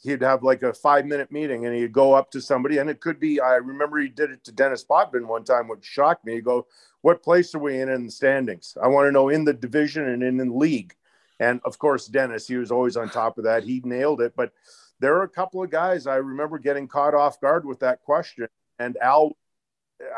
he'd 0.02 0.22
have 0.22 0.44
like 0.44 0.64
a 0.64 0.74
five 0.74 1.06
minute 1.06 1.32
meeting 1.32 1.66
and 1.66 1.76
he'd 1.76 1.92
go 1.92 2.14
up 2.14 2.32
to 2.32 2.42
somebody 2.42 2.80
and 2.80 2.90
it 2.90 3.00
could 3.00 3.20
be 3.20 3.40
i 3.40 3.56
remember 3.56 4.00
he 4.00 4.08
did 4.08 4.32
it 4.32 4.44
to 4.44 4.52
Denis 4.52 4.84
Potvin 4.84 5.28
one 5.28 5.44
time 5.44 5.68
which 5.68 5.86
shocked 5.86 6.26
me. 6.26 6.36
He'd 6.36 6.44
go 6.44 6.68
what 7.02 7.24
place 7.24 7.56
are 7.56 7.60
we 7.60 7.80
in 7.80 7.90
in 7.90 8.06
the 8.06 8.12
standings? 8.12 8.78
I 8.82 8.88
want 8.88 9.08
to 9.08 9.12
know 9.12 9.30
in 9.30 9.46
the 9.46 9.54
division 9.54 10.08
and 10.08 10.22
in 10.22 10.38
the 10.38 10.46
league. 10.46 10.96
And 11.40 11.62
of 11.66 11.80
course 11.80 12.08
Denis 12.08 12.48
he 12.48 12.58
was 12.58 12.72
always 12.72 12.98
on 12.98 13.10
top 13.10 13.38
of 13.38 13.46
that. 13.46 13.64
He 13.64 13.82
nailed 13.84 14.22
it. 14.22 14.34
But 14.36 14.52
there 15.00 15.16
are 15.16 15.24
a 15.24 15.30
couple 15.30 15.64
of 15.64 15.72
guys 15.72 16.06
i 16.06 16.16
remember 16.16 16.60
getting 16.60 16.88
caught 16.88 17.16
off 17.16 17.40
guard 17.40 17.66
with 17.66 17.80
that 17.80 18.02
question. 18.02 18.48
And 18.80 18.98
al 18.98 19.38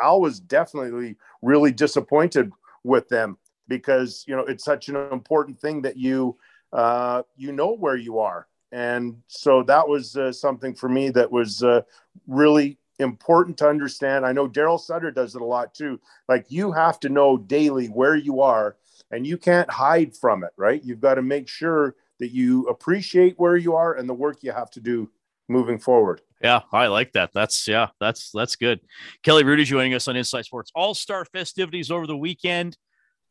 al 0.01 0.21
was 0.21 0.39
definitely 0.39 1.17
really 1.41 1.71
disappointed 1.71 2.51
with 2.83 3.09
them 3.09 3.37
because 3.67 4.23
you 4.27 4.35
know 4.35 4.43
it's 4.43 4.63
such 4.63 4.89
an 4.89 4.95
important 4.95 5.59
thing 5.59 5.81
that 5.81 5.97
you 5.97 6.37
uh, 6.71 7.21
you 7.37 7.51
know 7.51 7.73
where 7.75 7.95
you 7.95 8.19
are 8.19 8.47
and 8.73 9.21
so 9.27 9.61
that 9.63 9.87
was 9.87 10.17
uh, 10.17 10.33
something 10.33 10.73
for 10.73 10.89
me 10.89 11.11
that 11.11 11.31
was 11.31 11.61
uh, 11.61 11.81
really 12.27 12.79
important 12.97 13.55
to 13.59 13.69
understand. 13.69 14.25
I 14.25 14.31
know 14.31 14.49
Darryl 14.49 14.79
Sutter 14.79 15.11
does 15.11 15.35
it 15.35 15.43
a 15.43 15.45
lot 15.45 15.75
too. 15.75 16.01
Like 16.27 16.47
you 16.49 16.71
have 16.71 16.99
to 17.01 17.09
know 17.09 17.37
daily 17.37 17.87
where 17.87 18.15
you 18.15 18.41
are 18.41 18.75
and 19.11 19.27
you 19.27 19.37
can't 19.37 19.69
hide 19.69 20.17
from 20.17 20.43
it, 20.43 20.53
right? 20.57 20.83
You've 20.83 21.01
got 21.01 21.15
to 21.15 21.21
make 21.21 21.47
sure 21.47 21.95
that 22.17 22.31
you 22.31 22.65
appreciate 22.67 23.35
where 23.37 23.57
you 23.57 23.75
are 23.75 23.93
and 23.93 24.09
the 24.09 24.13
work 24.13 24.39
you 24.41 24.51
have 24.51 24.71
to 24.71 24.79
do 24.79 25.11
moving 25.47 25.77
forward. 25.77 26.21
Yeah, 26.41 26.61
I 26.71 26.87
like 26.87 27.13
that. 27.13 27.29
That's 27.31 27.67
yeah, 27.67 27.89
that's 27.99 28.31
that's 28.31 28.55
good. 28.55 28.79
Kelly 29.21 29.43
Hrudey 29.43 29.65
joining 29.65 29.93
us 29.93 30.07
on 30.07 30.15
Inside 30.15 30.45
Sports. 30.45 30.71
All 30.73 30.95
Star 30.95 31.25
festivities 31.25 31.91
over 31.91 32.07
the 32.07 32.17
weekend. 32.17 32.75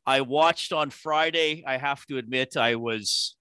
I 0.07 0.21
watched 0.21 0.73
on 0.73 0.91
Friday. 0.91 1.65
I 1.67 1.79
have 1.79 2.07
to 2.07 2.19
admit, 2.19 2.57
I 2.57 2.77
was 2.77 3.37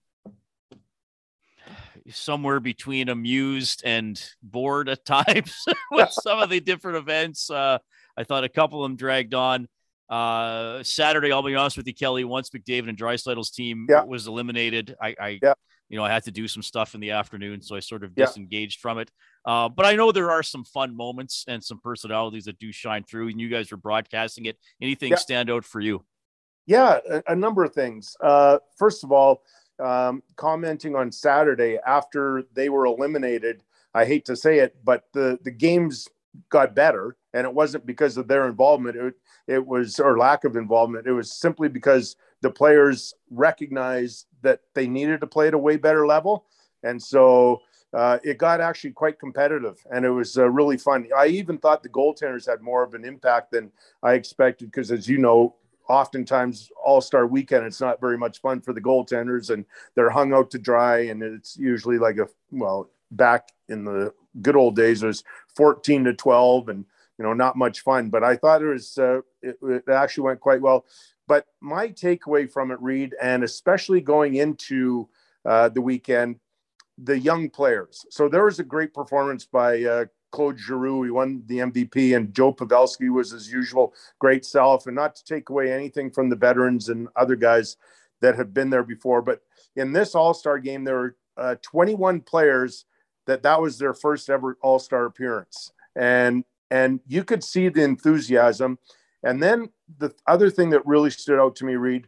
somewhere 2.14 2.60
between 2.60 3.10
amused 3.10 3.82
and 3.86 4.22
bored 4.42 4.90
at 4.90 5.06
times 5.06 5.56
with 5.92 6.10
some 6.12 6.40
of 6.40 6.50
the 6.50 6.60
different 6.60 6.98
events. 6.98 7.50
Uh, 7.50 7.80
I 8.18 8.24
thought 8.24 8.44
a 8.44 8.50
couple 8.50 8.84
of 8.84 8.90
them 8.90 8.98
dragged 8.98 9.34
on. 9.34 9.68
Uh, 10.10 10.84
Saturday, 10.84 11.32
I'll 11.32 11.42
be 11.42 11.56
honest 11.56 11.78
with 11.78 11.88
you, 11.88 11.94
Kelly. 11.94 12.26
Once 12.26 12.50
McDavid 12.50 12.90
and 12.90 12.98
Draisaitl's 12.98 13.52
team 13.52 13.88
yeah. 13.90 14.04
was 14.04 14.28
eliminated, 14.28 14.96
I, 15.02 15.16
I 15.20 15.40
yeah. 15.42 15.54
you 15.88 15.98
know, 15.98 16.04
I 16.04 16.12
had 16.12 16.26
to 16.26 16.32
do 16.32 16.50
some 16.50 16.62
stuff 16.62 16.94
in 16.96 17.00
the 17.00 17.12
afternoon, 17.12 17.62
so 17.62 17.78
I 17.78 17.80
sort 17.80 18.04
of 18.04 18.14
disengaged 18.14 18.80
yeah. 18.80 18.82
from 18.82 19.00
it. 19.00 19.10
Uh, 19.46 19.70
but 19.70 19.86
I 19.86 19.96
know 19.96 20.12
there 20.12 20.30
are 20.30 20.44
some 20.44 20.66
fun 20.66 20.96
moments 20.96 21.46
and 21.48 21.64
some 21.64 21.80
personalities 21.82 22.44
that 22.46 22.60
do 22.60 22.74
shine 22.74 23.04
through, 23.04 23.30
and 23.30 23.40
you 23.40 23.48
guys 23.48 23.72
are 23.72 23.78
broadcasting 23.78 24.46
it. 24.46 24.58
Anything 24.82 25.16
stand 25.16 25.50
out 25.50 25.64
for 25.64 25.80
you? 25.80 26.04
Yeah, 26.66 27.00
a, 27.10 27.24
a 27.30 27.36
number 27.36 27.64
of 27.64 27.74
things. 27.74 28.16
Uh, 28.22 28.58
first 28.78 29.04
of 29.04 29.12
all, 29.14 29.44
um, 29.80 30.24
commenting 30.36 30.96
on 30.96 31.12
Saturday 31.12 31.78
after 31.86 32.44
they 32.54 32.70
were 32.70 32.86
eliminated. 32.86 33.64
I 33.94 34.06
hate 34.06 34.26
to 34.26 34.36
say 34.36 34.60
it, 34.60 34.76
but 34.84 35.06
the 35.14 35.40
the 35.44 35.52
games 35.52 36.08
got 36.50 36.76
better, 36.76 37.18
and 37.34 37.46
it 37.46 37.54
wasn't 37.54 37.86
because 37.86 38.18
of 38.18 38.28
their 38.28 38.48
involvement. 38.48 38.96
It, 38.96 39.16
it 39.48 39.66
was 39.66 40.00
or 40.00 40.18
lack 40.18 40.44
of 40.44 40.56
involvement. 40.56 41.08
It 41.08 41.14
was 41.14 41.32
simply 41.32 41.68
because 41.68 42.16
the 42.42 42.52
players 42.52 43.14
recognized 43.30 44.28
that 44.42 44.62
they 44.74 44.88
needed 44.88 45.22
to 45.22 45.28
play 45.28 45.48
at 45.48 45.54
a 45.54 45.58
way 45.58 45.78
better 45.78 46.08
level, 46.08 46.46
and 46.84 47.02
so 47.02 47.62
uh, 47.94 48.20
it 48.24 48.38
got 48.38 48.62
actually 48.62 48.92
quite 48.92 49.20
competitive, 49.20 49.86
and 49.92 50.06
it 50.06 50.10
was 50.10 50.38
uh, 50.38 50.50
really 50.50 50.78
fun. 50.78 51.08
I 51.16 51.28
even 51.28 51.58
thought 51.58 51.84
the 51.84 51.90
goaltenders 51.90 52.48
had 52.48 52.62
more 52.62 52.84
of 52.84 52.94
an 52.94 53.04
impact 53.04 53.52
than 53.52 53.72
I 54.02 54.14
expected 54.14 54.72
because, 54.72 54.92
as 54.92 55.10
you 55.10 55.18
know, 55.18 55.56
oftentimes 55.92 56.72
all 56.84 57.02
star 57.02 57.28
weekend 57.28 57.66
it's 57.66 57.82
not 57.82 58.02
very 58.02 58.18
much 58.18 58.40
fun 58.42 58.62
for 58.62 58.74
the 58.74 58.82
goaltenders 58.82 59.50
and 59.50 59.66
they're 59.96 60.10
hung 60.10 60.34
out 60.34 60.50
to 60.52 60.60
dry 60.60 61.00
and 61.00 61.22
it's 61.22 61.58
usually 61.58 61.98
like 61.98 62.18
a 62.18 62.28
well 62.52 62.90
back 63.12 63.50
in 63.68 63.84
the 63.84 64.14
good 64.42 64.56
old 64.56 64.76
days 64.76 65.04
it 65.04 65.08
was 65.08 65.24
14 65.56 66.06
to 66.06 66.14
12 66.14 66.70
and 66.70 66.86
you 67.18 67.26
know 67.26 67.34
not 67.34 67.58
much 67.58 67.82
fun 67.82 68.10
but 68.10 68.24
i 68.24 68.36
thought 68.36 68.62
it 68.62 68.68
was 68.68 68.98
uh, 68.98 69.20
it, 69.42 69.58
it 69.64 69.90
actually 69.90 70.24
went 70.24 70.40
quite 70.40 70.62
well. 70.62 70.86
But 71.28 71.46
my 71.62 71.90
takeaway 71.90 72.52
from 72.52 72.72
it 72.72 72.82
reed 72.82 73.16
and 73.22 73.44
especially 73.44 74.02
going 74.02 74.36
into 74.36 75.08
uh, 75.46 75.70
the 75.70 75.82
weekend 75.82 76.40
the 76.98 77.18
young 77.18 77.50
players. 77.50 78.06
So 78.10 78.30
there 78.30 78.46
was 78.46 78.60
a 78.60 78.64
great 78.64 78.94
performance 78.94 79.46
by 79.46 79.84
uh, 79.84 80.06
Claude 80.32 80.60
Giroux. 80.60 81.04
He 81.04 81.12
won 81.12 81.44
the 81.46 81.60
MVP, 81.60 82.16
and 82.16 82.34
Joe 82.34 82.54
Pavelski 82.54 83.10
was 83.10 83.32
his 83.32 83.52
usual 83.52 83.94
great 84.20 84.46
self. 84.46 84.88
And 84.88 84.96
not 84.96 85.16
to 85.16 85.24
take 85.24 85.50
away 85.50 85.72
anything 85.72 86.10
from 86.12 86.30
the 86.30 86.36
veterans 86.36 86.90
and 86.90 87.08
other 87.16 87.36
guys 87.36 87.78
that 88.22 88.36
have 88.36 88.54
been 88.54 88.70
there 88.70 88.84
before, 88.84 89.22
but 89.22 89.42
in 89.76 89.94
this 89.94 90.16
All 90.16 90.34
Star 90.34 90.60
game, 90.60 90.84
there 90.84 90.96
were 90.96 91.16
uh, 91.38 91.56
21 91.62 92.22
players 92.22 92.86
that 93.26 93.44
that 93.44 93.62
was 93.62 93.78
their 93.78 93.94
first 93.94 94.30
ever 94.30 94.58
All 94.62 94.80
Star 94.80 95.06
appearance, 95.06 95.72
and 95.96 96.44
and 96.70 97.00
you 97.08 97.24
could 97.24 97.44
see 97.44 97.70
the 97.70 97.84
enthusiasm. 97.84 98.80
And 99.24 99.42
then 99.42 99.70
the 100.00 100.14
other 100.26 100.50
thing 100.50 100.72
that 100.72 100.86
really 100.86 101.12
stood 101.12 101.40
out 101.40 101.56
to 101.58 101.66
me, 101.66 101.76
Reed, 101.76 102.08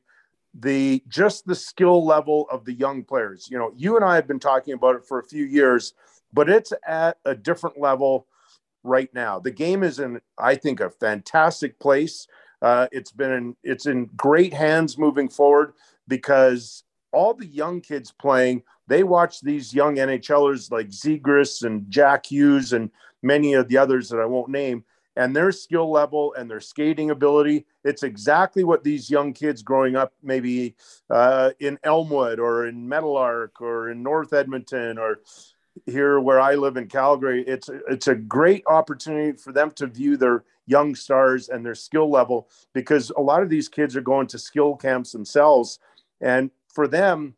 the 0.53 1.03
just 1.08 1.46
the 1.46 1.56
skill 1.56 2.06
level 2.06 2.48
of 2.51 2.65
the 2.65 2.74
young 2.74 3.03
players. 3.03 3.48
You 3.50 3.58
know, 3.58 3.72
you 3.75 3.96
and 3.96 4.06
I 4.06 4.15
have 4.15 4.27
been 4.27 4.39
talking 4.39 4.74
about 4.74 4.96
it 4.96 5.06
for 5.06 5.20
a 5.20 5.24
few 5.24 5.46
years 5.46 5.94
but 6.33 6.49
it's 6.49 6.73
at 6.85 7.17
a 7.25 7.35
different 7.35 7.79
level 7.79 8.27
right 8.83 9.13
now. 9.13 9.39
The 9.39 9.51
game 9.51 9.83
is 9.83 9.99
in, 9.99 10.19
I 10.37 10.55
think, 10.55 10.79
a 10.79 10.89
fantastic 10.89 11.79
place. 11.79 12.27
Uh, 12.61 12.87
it's 12.91 13.11
been 13.11 13.31
in, 13.31 13.55
it's 13.63 13.85
in 13.85 14.09
great 14.15 14.53
hands 14.53 14.97
moving 14.97 15.29
forward 15.29 15.73
because 16.07 16.83
all 17.11 17.33
the 17.33 17.45
young 17.45 17.81
kids 17.81 18.11
playing, 18.11 18.63
they 18.87 19.03
watch 19.03 19.41
these 19.41 19.73
young 19.73 19.95
NHLers 19.95 20.71
like 20.71 20.89
Zegras 20.89 21.63
and 21.63 21.89
Jack 21.89 22.25
Hughes 22.25 22.73
and 22.73 22.89
many 23.21 23.53
of 23.53 23.69
the 23.69 23.77
others 23.77 24.09
that 24.09 24.19
I 24.19 24.25
won't 24.25 24.49
name, 24.49 24.83
and 25.15 25.35
their 25.35 25.51
skill 25.51 25.91
level 25.91 26.33
and 26.33 26.49
their 26.49 26.59
skating 26.59 27.11
ability. 27.11 27.65
It's 27.83 28.03
exactly 28.03 28.63
what 28.63 28.83
these 28.83 29.09
young 29.09 29.31
kids 29.33 29.61
growing 29.61 29.95
up, 29.95 30.13
maybe 30.21 30.75
uh, 31.09 31.51
in 31.59 31.79
Elmwood 31.83 32.39
or 32.39 32.67
in 32.67 32.87
Meadowlark 32.89 33.61
or 33.61 33.89
in 33.91 34.03
North 34.03 34.33
Edmonton 34.33 34.97
or 34.97 35.19
here 35.86 36.20
where 36.20 36.39
I 36.39 36.56
live 36.56 36.77
in 36.77 36.88
Calgary, 36.88 37.44
it's 37.48 37.70
it's 37.89 38.08
a 38.08 38.15
great 38.15 38.63
opportunity 38.68 39.38
for 39.38 39.51
them 39.51 39.72
to 39.72 39.88
view 39.88 40.18
their 40.18 40.44
young 40.65 40.96
stars 40.96 41.50
and 41.50 41.65
their 41.65 41.75
skill 41.75 42.10
level 42.10 42.50
because 42.74 43.12
a 43.12 43.22
lot 43.22 43.44
of 43.44 43.50
these 43.50 43.68
kids 43.68 43.96
are 43.96 44.01
going 44.01 44.27
to 44.27 44.39
skill 44.39 44.75
camps 44.75 45.12
themselves, 45.12 45.80
and 46.22 46.51
for 46.68 46.88
them, 46.88 47.36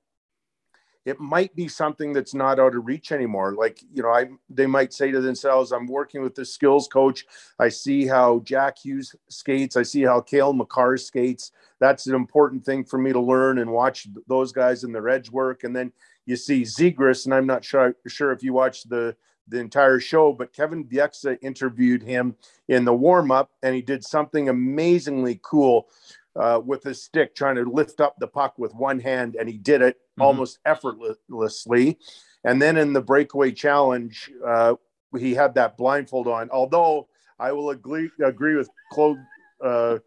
it 1.06 1.20
might 1.20 1.56
be 1.56 1.68
something 1.68 2.13
that's 2.13 2.34
not 2.34 2.60
out 2.60 2.75
of 2.75 2.86
reach 2.86 3.12
anymore. 3.12 3.54
Like 3.54 3.80
you 3.94 4.04
know, 4.04 4.10
I 4.10 4.30
they 4.50 4.68
might 4.68 4.94
say 4.94 5.12
to 5.12 5.22
themselves, 5.22 5.72
"I'm 5.72 5.88
working 5.88 6.22
with 6.22 6.36
the 6.36 6.46
skills 6.46 6.88
coach. 6.88 7.25
I 7.58 7.70
see 7.70 8.06
how 8.06 8.39
Jack 8.39 8.80
Hughes 8.80 9.15
skates. 9.30 9.77
I 9.77 9.84
see 9.84 10.04
how 10.04 10.22
Cale 10.22 10.54
Makar 10.54 10.98
skates. 10.98 11.51
That's 11.80 12.08
an 12.08 12.15
important 12.15 12.65
thing 12.65 12.84
for 12.84 12.98
me 12.98 13.12
to 13.13 13.20
learn 13.20 13.60
and 13.60 13.72
watch 13.72 14.08
those 14.27 14.51
guys 14.51 14.84
in 14.84 14.92
their 14.92 15.10
edge 15.10 15.30
work, 15.30 15.63
and 15.63 15.75
then." 15.75 15.94
You 16.25 16.36
see 16.36 16.63
Zegras, 16.63 17.25
and 17.25 17.34
I'm 17.34 17.46
not 17.46 17.63
sure, 17.63 17.96
sure 18.08 18.32
if 18.32 18.44
you 18.44 18.53
watched 18.53 18.89
the 18.89 19.15
the 19.48 19.60
entire 19.60 20.00
show, 20.00 20.34
but 20.34 20.53
Kevin 20.53 20.86
Bieksa 20.86 21.38
interviewed 21.41 22.01
him 22.01 22.36
in 22.67 22.84
the 22.84 22.94
warm 22.94 23.29
up, 23.32 23.51
and 23.62 23.75
he 23.75 23.82
did 23.82 24.03
something 24.03 24.50
amazingly 24.50 25.39
cool 25.44 25.88
uh, 26.36 26.60
with 26.65 26.84
his 26.84 27.03
stick, 27.03 27.36
trying 27.36 27.55
to 27.55 27.63
lift 27.63 28.01
up 28.01 28.15
the 28.17 28.27
puck 28.27 28.58
with 28.58 28.74
one 28.74 29.00
hand, 29.00 29.36
and 29.39 29.48
he 29.48 29.58
did 29.58 29.82
it 29.82 29.96
mm-hmm. 29.98 30.24
almost 30.24 30.60
effortlessly. 30.65 32.00
And 32.44 32.62
then 32.62 32.77
in 32.77 32.94
the 32.94 33.01
breakaway 33.01 33.51
challenge, 33.51 34.32
uh, 34.46 34.75
he 35.17 35.34
had 35.34 35.55
that 35.55 35.77
blindfold 35.77 36.27
on. 36.27 36.50
Although 36.50 37.08
I 37.39 37.51
will 37.51 37.70
agree 37.70 38.10
agree 38.24 38.55
with 38.55 38.70
Claude 38.91 39.17
uh, 39.63 40.00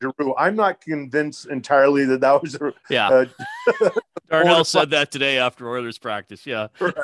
Giroux. 0.00 0.34
I'm 0.36 0.56
not 0.56 0.80
convinced 0.80 1.46
entirely 1.46 2.04
that 2.06 2.20
that 2.20 2.42
was 2.42 2.54
a 2.56 2.72
yeah. 2.88 3.08
Uh, 3.08 3.90
Darnell 4.30 4.64
said 4.64 4.90
that 4.90 5.10
today 5.10 5.38
after 5.38 5.68
Oilers 5.68 5.98
practice. 5.98 6.46
Yeah, 6.46 6.68
right. 6.80 6.94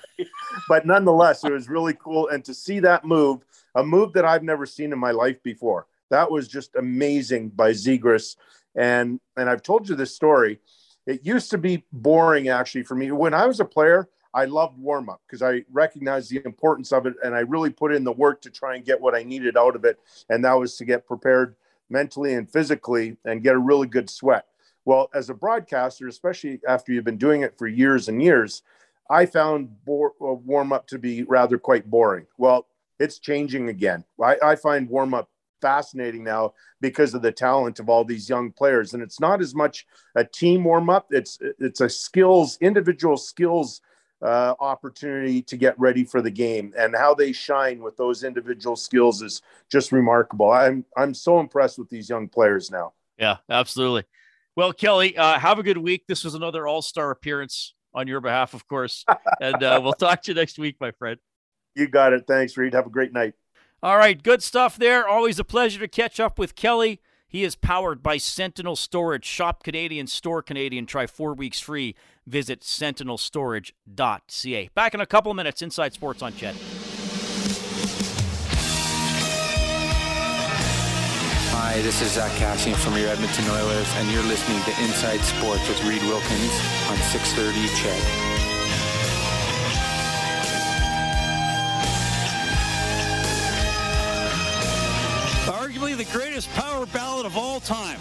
but 0.68 0.86
nonetheless, 0.86 1.44
it 1.44 1.52
was 1.52 1.68
really 1.68 1.94
cool, 1.94 2.28
and 2.28 2.44
to 2.44 2.54
see 2.54 2.80
that 2.80 3.04
move, 3.04 3.44
a 3.74 3.84
move 3.84 4.12
that 4.14 4.24
I've 4.24 4.42
never 4.42 4.66
seen 4.66 4.92
in 4.92 4.98
my 4.98 5.10
life 5.10 5.42
before. 5.42 5.86
That 6.10 6.30
was 6.30 6.48
just 6.48 6.74
amazing 6.76 7.50
by 7.50 7.72
Zegras, 7.72 8.36
and 8.74 9.20
and 9.36 9.48
I've 9.48 9.62
told 9.62 9.88
you 9.88 9.94
this 9.94 10.14
story. 10.14 10.60
It 11.06 11.24
used 11.24 11.50
to 11.52 11.58
be 11.58 11.84
boring 11.90 12.48
actually 12.48 12.82
for 12.82 12.94
me 12.94 13.10
when 13.12 13.32
I 13.34 13.46
was 13.46 13.60
a 13.60 13.64
player. 13.64 14.08
I 14.34 14.44
loved 14.44 14.78
warm 14.78 15.08
up 15.08 15.22
because 15.26 15.42
I 15.42 15.64
recognized 15.72 16.30
the 16.30 16.42
importance 16.44 16.92
of 16.92 17.06
it, 17.06 17.14
and 17.24 17.34
I 17.34 17.40
really 17.40 17.70
put 17.70 17.94
in 17.94 18.04
the 18.04 18.12
work 18.12 18.42
to 18.42 18.50
try 18.50 18.76
and 18.76 18.84
get 18.84 19.00
what 19.00 19.14
I 19.14 19.22
needed 19.22 19.56
out 19.56 19.74
of 19.74 19.84
it, 19.84 19.98
and 20.28 20.44
that 20.44 20.52
was 20.52 20.76
to 20.76 20.84
get 20.84 21.06
prepared 21.06 21.56
mentally 21.90 22.34
and 22.34 22.50
physically 22.50 23.16
and 23.24 23.42
get 23.42 23.54
a 23.54 23.58
really 23.58 23.86
good 23.86 24.10
sweat. 24.10 24.46
Well, 24.84 25.10
as 25.14 25.28
a 25.28 25.34
broadcaster, 25.34 26.08
especially 26.08 26.60
after 26.66 26.92
you've 26.92 27.04
been 27.04 27.18
doing 27.18 27.42
it 27.42 27.58
for 27.58 27.66
years 27.66 28.08
and 28.08 28.22
years, 28.22 28.62
I 29.10 29.26
found 29.26 29.68
uh, 29.86 30.08
warm 30.18 30.72
up 30.72 30.86
to 30.88 30.98
be 30.98 31.24
rather 31.24 31.58
quite 31.58 31.90
boring. 31.90 32.26
Well, 32.36 32.66
it's 32.98 33.18
changing 33.18 33.68
again. 33.68 34.04
I, 34.22 34.36
I 34.42 34.56
find 34.56 34.88
warm 34.88 35.14
up 35.14 35.28
fascinating 35.60 36.24
now 36.24 36.54
because 36.80 37.14
of 37.14 37.22
the 37.22 37.32
talent 37.32 37.80
of 37.80 37.88
all 37.88 38.04
these 38.04 38.28
young 38.28 38.52
players, 38.52 38.94
and 38.94 39.02
it's 39.02 39.20
not 39.20 39.40
as 39.40 39.54
much 39.54 39.86
a 40.14 40.24
team 40.24 40.64
warm 40.64 40.90
up. 40.90 41.06
It's 41.10 41.38
it's 41.58 41.80
a 41.80 41.88
skills, 41.88 42.58
individual 42.60 43.16
skills 43.16 43.80
uh, 44.22 44.54
opportunity 44.60 45.42
to 45.42 45.56
get 45.56 45.78
ready 45.78 46.04
for 46.04 46.20
the 46.20 46.30
game 46.30 46.72
and 46.76 46.94
how 46.94 47.14
they 47.14 47.32
shine 47.32 47.80
with 47.80 47.96
those 47.96 48.24
individual 48.24 48.76
skills 48.76 49.22
is 49.22 49.42
just 49.70 49.92
remarkable. 49.92 50.50
I'm 50.50 50.84
I'm 50.96 51.14
so 51.14 51.40
impressed 51.40 51.78
with 51.78 51.88
these 51.88 52.08
young 52.08 52.28
players 52.28 52.70
now. 52.70 52.92
Yeah, 53.18 53.36
absolutely. 53.48 54.04
Well, 54.56 54.72
Kelly, 54.72 55.16
uh, 55.16 55.38
have 55.38 55.58
a 55.58 55.62
good 55.62 55.78
week. 55.78 56.04
This 56.08 56.24
was 56.24 56.34
another 56.34 56.66
All 56.66 56.82
Star 56.82 57.10
appearance 57.10 57.74
on 57.94 58.08
your 58.08 58.20
behalf, 58.20 58.54
of 58.54 58.66
course, 58.66 59.04
and 59.40 59.62
uh, 59.62 59.80
we'll 59.82 59.92
talk 59.94 60.22
to 60.22 60.32
you 60.32 60.34
next 60.34 60.58
week, 60.58 60.76
my 60.80 60.90
friend. 60.92 61.18
You 61.74 61.88
got 61.88 62.12
it. 62.12 62.24
Thanks, 62.26 62.56
Reed. 62.56 62.74
Have 62.74 62.86
a 62.86 62.90
great 62.90 63.12
night. 63.12 63.34
All 63.82 63.96
right, 63.96 64.20
good 64.20 64.42
stuff 64.42 64.76
there. 64.76 65.06
Always 65.06 65.38
a 65.38 65.44
pleasure 65.44 65.78
to 65.78 65.86
catch 65.86 66.18
up 66.18 66.38
with 66.38 66.56
Kelly. 66.56 67.00
He 67.28 67.44
is 67.44 67.54
powered 67.54 68.02
by 68.02 68.16
Sentinel 68.16 68.74
Storage. 68.74 69.26
Shop 69.26 69.62
Canadian, 69.62 70.06
store 70.06 70.40
Canadian. 70.42 70.86
Try 70.86 71.06
four 71.06 71.34
weeks 71.34 71.60
free. 71.60 71.94
Visit 72.26 72.62
sentinelstorage.ca. 72.62 74.70
Back 74.74 74.94
in 74.94 75.02
a 75.02 75.06
couple 75.06 75.34
minutes, 75.34 75.60
Inside 75.60 75.92
Sports 75.92 76.22
on 76.22 76.32
CHED. 76.32 76.54
Hi, 81.50 81.82
this 81.82 82.00
is 82.00 82.12
Zach 82.12 82.32
Kassian 82.32 82.74
from 82.76 82.96
your 82.96 83.08
Edmonton 83.08 83.44
Oilers, 83.50 83.92
and 83.96 84.10
you're 84.10 84.22
listening 84.22 84.62
to 84.62 84.70
Inside 84.84 85.20
Sports 85.20 85.68
with 85.68 85.84
Reed 85.84 86.00
Wilkins 86.04 86.52
on 86.88 86.96
630 86.96 87.68
CHED. 87.76 88.37
Greatest 96.12 96.50
power 96.54 96.86
ballad 96.86 97.26
of 97.26 97.36
all 97.36 97.60
time. 97.60 97.98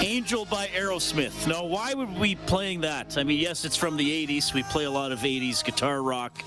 Angel 0.00 0.44
by 0.44 0.66
Aerosmith. 0.68 1.46
Now, 1.46 1.64
why 1.64 1.94
would 1.94 2.16
we 2.18 2.34
be 2.34 2.40
playing 2.46 2.80
that? 2.82 3.18
I 3.18 3.24
mean, 3.24 3.38
yes, 3.38 3.64
it's 3.64 3.76
from 3.76 3.96
the 3.96 4.26
80s. 4.26 4.54
We 4.54 4.62
play 4.64 4.84
a 4.84 4.90
lot 4.90 5.12
of 5.12 5.20
80s 5.20 5.64
guitar 5.64 6.02
rock 6.02 6.42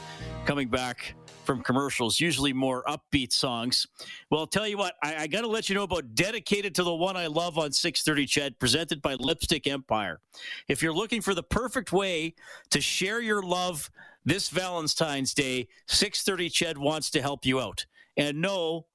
coming 0.45 0.67
back 0.67 1.15
from 1.45 1.61
commercials, 1.61 2.19
usually 2.19 2.53
more 2.53 2.83
upbeat 2.83 3.31
songs. 3.31 3.87
Well, 4.29 4.41
I'll 4.41 4.47
tell 4.47 4.67
you 4.67 4.77
what, 4.77 4.95
I, 5.03 5.23
I 5.23 5.27
got 5.27 5.41
to 5.41 5.47
let 5.47 5.69
you 5.69 5.75
know 5.75 5.83
about 5.83 6.15
Dedicated 6.15 6.75
to 6.75 6.83
the 6.83 6.93
One 6.93 7.17
I 7.17 7.27
Love 7.27 7.57
on 7.57 7.71
630 7.71 8.27
Ched, 8.27 8.59
presented 8.59 9.01
by 9.01 9.15
Lipstick 9.15 9.67
Empire. 9.67 10.19
If 10.67 10.81
you're 10.81 10.93
looking 10.93 11.21
for 11.21 11.33
the 11.33 11.43
perfect 11.43 11.91
way 11.91 12.35
to 12.69 12.81
share 12.81 13.21
your 13.21 13.41
love 13.41 13.89
this 14.23 14.49
Valentine's 14.49 15.33
Day, 15.33 15.67
630 15.87 16.49
Ched 16.49 16.77
wants 16.77 17.09
to 17.11 17.21
help 17.21 17.45
you 17.45 17.59
out. 17.59 17.85
And 18.17 18.41
no, 18.41 18.85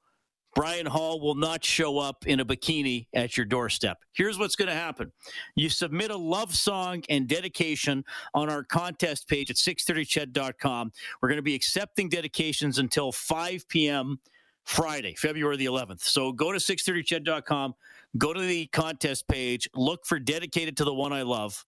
Brian 0.56 0.86
Hall 0.86 1.20
will 1.20 1.34
not 1.34 1.62
show 1.62 1.98
up 1.98 2.26
in 2.26 2.40
a 2.40 2.44
bikini 2.44 3.08
at 3.12 3.36
your 3.36 3.44
doorstep. 3.44 3.98
Here's 4.14 4.38
what's 4.38 4.56
going 4.56 4.70
to 4.70 4.74
happen. 4.74 5.12
You 5.54 5.68
submit 5.68 6.10
a 6.10 6.16
love 6.16 6.54
song 6.54 7.02
and 7.10 7.28
dedication 7.28 8.02
on 8.32 8.48
our 8.48 8.64
contest 8.64 9.28
page 9.28 9.50
at 9.50 9.56
630ched.com. 9.56 10.92
We're 11.20 11.28
going 11.28 11.36
to 11.36 11.42
be 11.42 11.54
accepting 11.54 12.08
dedications 12.08 12.78
until 12.78 13.12
5 13.12 13.68
p.m. 13.68 14.18
Friday, 14.64 15.14
February 15.14 15.58
the 15.58 15.66
11th. 15.66 16.00
So 16.00 16.32
go 16.32 16.52
to 16.52 16.58
630ched.com, 16.58 17.74
go 18.16 18.32
to 18.32 18.40
the 18.40 18.66
contest 18.68 19.28
page, 19.28 19.68
look 19.74 20.06
for 20.06 20.18
dedicated 20.18 20.78
to 20.78 20.84
the 20.84 20.94
one 20.94 21.12
I 21.12 21.20
love. 21.20 21.66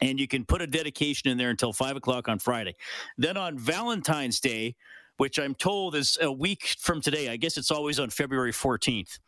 And 0.00 0.18
you 0.18 0.26
can 0.26 0.44
put 0.44 0.60
a 0.60 0.66
dedication 0.66 1.30
in 1.30 1.38
there 1.38 1.50
until 1.50 1.72
five 1.72 1.94
o'clock 1.94 2.28
on 2.28 2.40
Friday. 2.40 2.74
Then 3.16 3.36
on 3.36 3.56
Valentine's 3.58 4.40
Day, 4.40 4.74
which 5.16 5.38
I'm 5.38 5.54
told 5.54 5.94
is 5.94 6.18
a 6.20 6.30
week 6.30 6.76
from 6.78 7.00
today. 7.00 7.28
I 7.28 7.36
guess 7.36 7.56
it's 7.56 7.70
always 7.70 7.98
on 7.98 8.10
February 8.10 8.52
14th. 8.52 9.18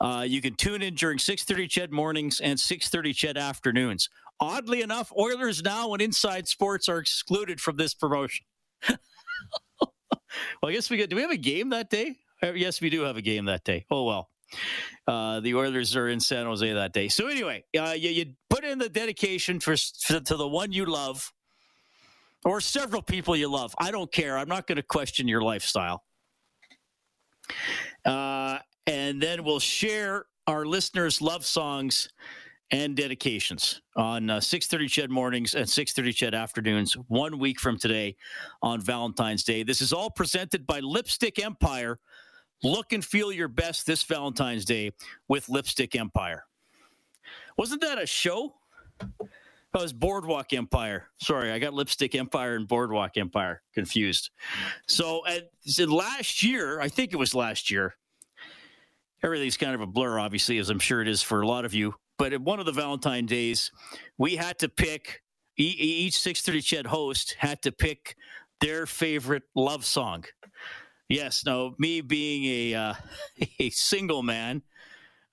Uh, 0.00 0.24
you 0.26 0.40
can 0.40 0.54
tune 0.54 0.82
in 0.82 0.94
during 0.94 1.18
6:30 1.18 1.68
Ched 1.68 1.90
mornings 1.90 2.40
and 2.40 2.58
6:30 2.58 3.12
Ched 3.12 3.36
afternoons. 3.36 4.08
Oddly 4.40 4.80
enough, 4.80 5.12
Oilers 5.18 5.62
now 5.62 5.92
and 5.92 6.00
Inside 6.00 6.48
Sports 6.48 6.88
are 6.88 6.98
excluded 6.98 7.60
from 7.60 7.76
this 7.76 7.92
promotion. 7.92 8.46
well, 8.88 8.98
I 10.64 10.72
guess 10.72 10.88
we 10.88 10.96
get. 10.96 11.10
Do 11.10 11.16
we 11.16 11.22
have 11.22 11.30
a 11.30 11.36
game 11.36 11.68
that 11.70 11.90
day? 11.90 12.16
Uh, 12.42 12.52
yes, 12.52 12.80
we 12.80 12.88
do 12.88 13.02
have 13.02 13.18
a 13.18 13.22
game 13.22 13.44
that 13.46 13.64
day. 13.64 13.84
Oh 13.90 14.04
well. 14.04 14.30
Uh, 15.06 15.40
the 15.40 15.54
Oilers 15.54 15.94
are 15.94 16.08
in 16.08 16.18
San 16.18 16.46
Jose 16.46 16.72
that 16.72 16.92
day. 16.92 17.08
So 17.08 17.28
anyway, 17.28 17.64
uh, 17.78 17.94
you, 17.96 18.10
you 18.10 18.26
put 18.48 18.64
in 18.64 18.78
the 18.78 18.88
dedication 18.88 19.60
for, 19.60 19.76
for 19.76 20.20
to 20.20 20.36
the 20.36 20.48
one 20.48 20.72
you 20.72 20.86
love 20.86 21.32
or 22.44 22.60
several 22.60 23.02
people 23.02 23.36
you 23.36 23.48
love. 23.48 23.74
I 23.78 23.90
don't 23.90 24.10
care. 24.10 24.38
I'm 24.38 24.48
not 24.48 24.66
going 24.66 24.76
to 24.76 24.82
question 24.82 25.28
your 25.28 25.42
lifestyle. 25.42 26.04
Uh, 28.04 28.58
and 28.86 29.20
then 29.20 29.44
we'll 29.44 29.60
share 29.60 30.24
our 30.46 30.64
listeners' 30.64 31.20
love 31.20 31.44
songs 31.44 32.08
and 32.72 32.96
dedications 32.96 33.82
on 33.96 34.30
uh, 34.30 34.36
6.30 34.36 34.84
ched 34.84 35.08
mornings 35.08 35.54
and 35.54 35.66
6.30 35.66 36.08
ched 36.10 36.34
afternoons 36.34 36.94
one 37.08 37.38
week 37.38 37.58
from 37.58 37.76
today 37.76 38.16
on 38.62 38.80
valentine's 38.80 39.42
day 39.42 39.64
this 39.64 39.80
is 39.80 39.92
all 39.92 40.08
presented 40.08 40.66
by 40.66 40.78
lipstick 40.78 41.44
empire 41.44 41.98
look 42.62 42.92
and 42.92 43.04
feel 43.04 43.32
your 43.32 43.48
best 43.48 43.86
this 43.86 44.04
valentine's 44.04 44.64
day 44.64 44.92
with 45.28 45.48
lipstick 45.48 45.96
empire 45.96 46.44
wasn't 47.56 47.80
that 47.80 48.00
a 48.00 48.06
show 48.06 48.54
Oh, 49.72 49.82
it's 49.84 49.92
Boardwalk 49.92 50.52
Empire. 50.52 51.06
Sorry, 51.22 51.52
I 51.52 51.60
got 51.60 51.74
Lipstick 51.74 52.16
Empire 52.16 52.56
and 52.56 52.66
Boardwalk 52.66 53.16
Empire 53.16 53.62
confused. 53.72 54.30
So, 54.88 55.24
at, 55.26 55.48
last 55.88 56.42
year, 56.42 56.80
I 56.80 56.88
think 56.88 57.12
it 57.12 57.16
was 57.16 57.36
last 57.36 57.70
year. 57.70 57.94
Everything's 59.22 59.56
kind 59.56 59.74
of 59.74 59.80
a 59.80 59.86
blur, 59.86 60.18
obviously, 60.18 60.58
as 60.58 60.70
I'm 60.70 60.80
sure 60.80 61.00
it 61.02 61.08
is 61.08 61.22
for 61.22 61.42
a 61.42 61.46
lot 61.46 61.64
of 61.64 61.72
you. 61.72 61.94
But 62.18 62.32
at 62.32 62.40
one 62.40 62.58
of 62.58 62.66
the 62.66 62.72
Valentine 62.72 63.26
days, 63.26 63.70
we 64.18 64.36
had 64.36 64.58
to 64.58 64.68
pick 64.68 65.22
each 65.56 66.18
630 66.18 66.84
Ched 66.84 66.86
host 66.88 67.36
had 67.38 67.62
to 67.62 67.70
pick 67.70 68.16
their 68.60 68.86
favorite 68.86 69.44
love 69.54 69.84
song. 69.84 70.24
Yes, 71.08 71.44
now 71.44 71.74
me 71.78 72.00
being 72.00 72.44
a 72.44 72.74
uh, 72.74 72.94
a 73.60 73.70
single 73.70 74.22
man, 74.22 74.62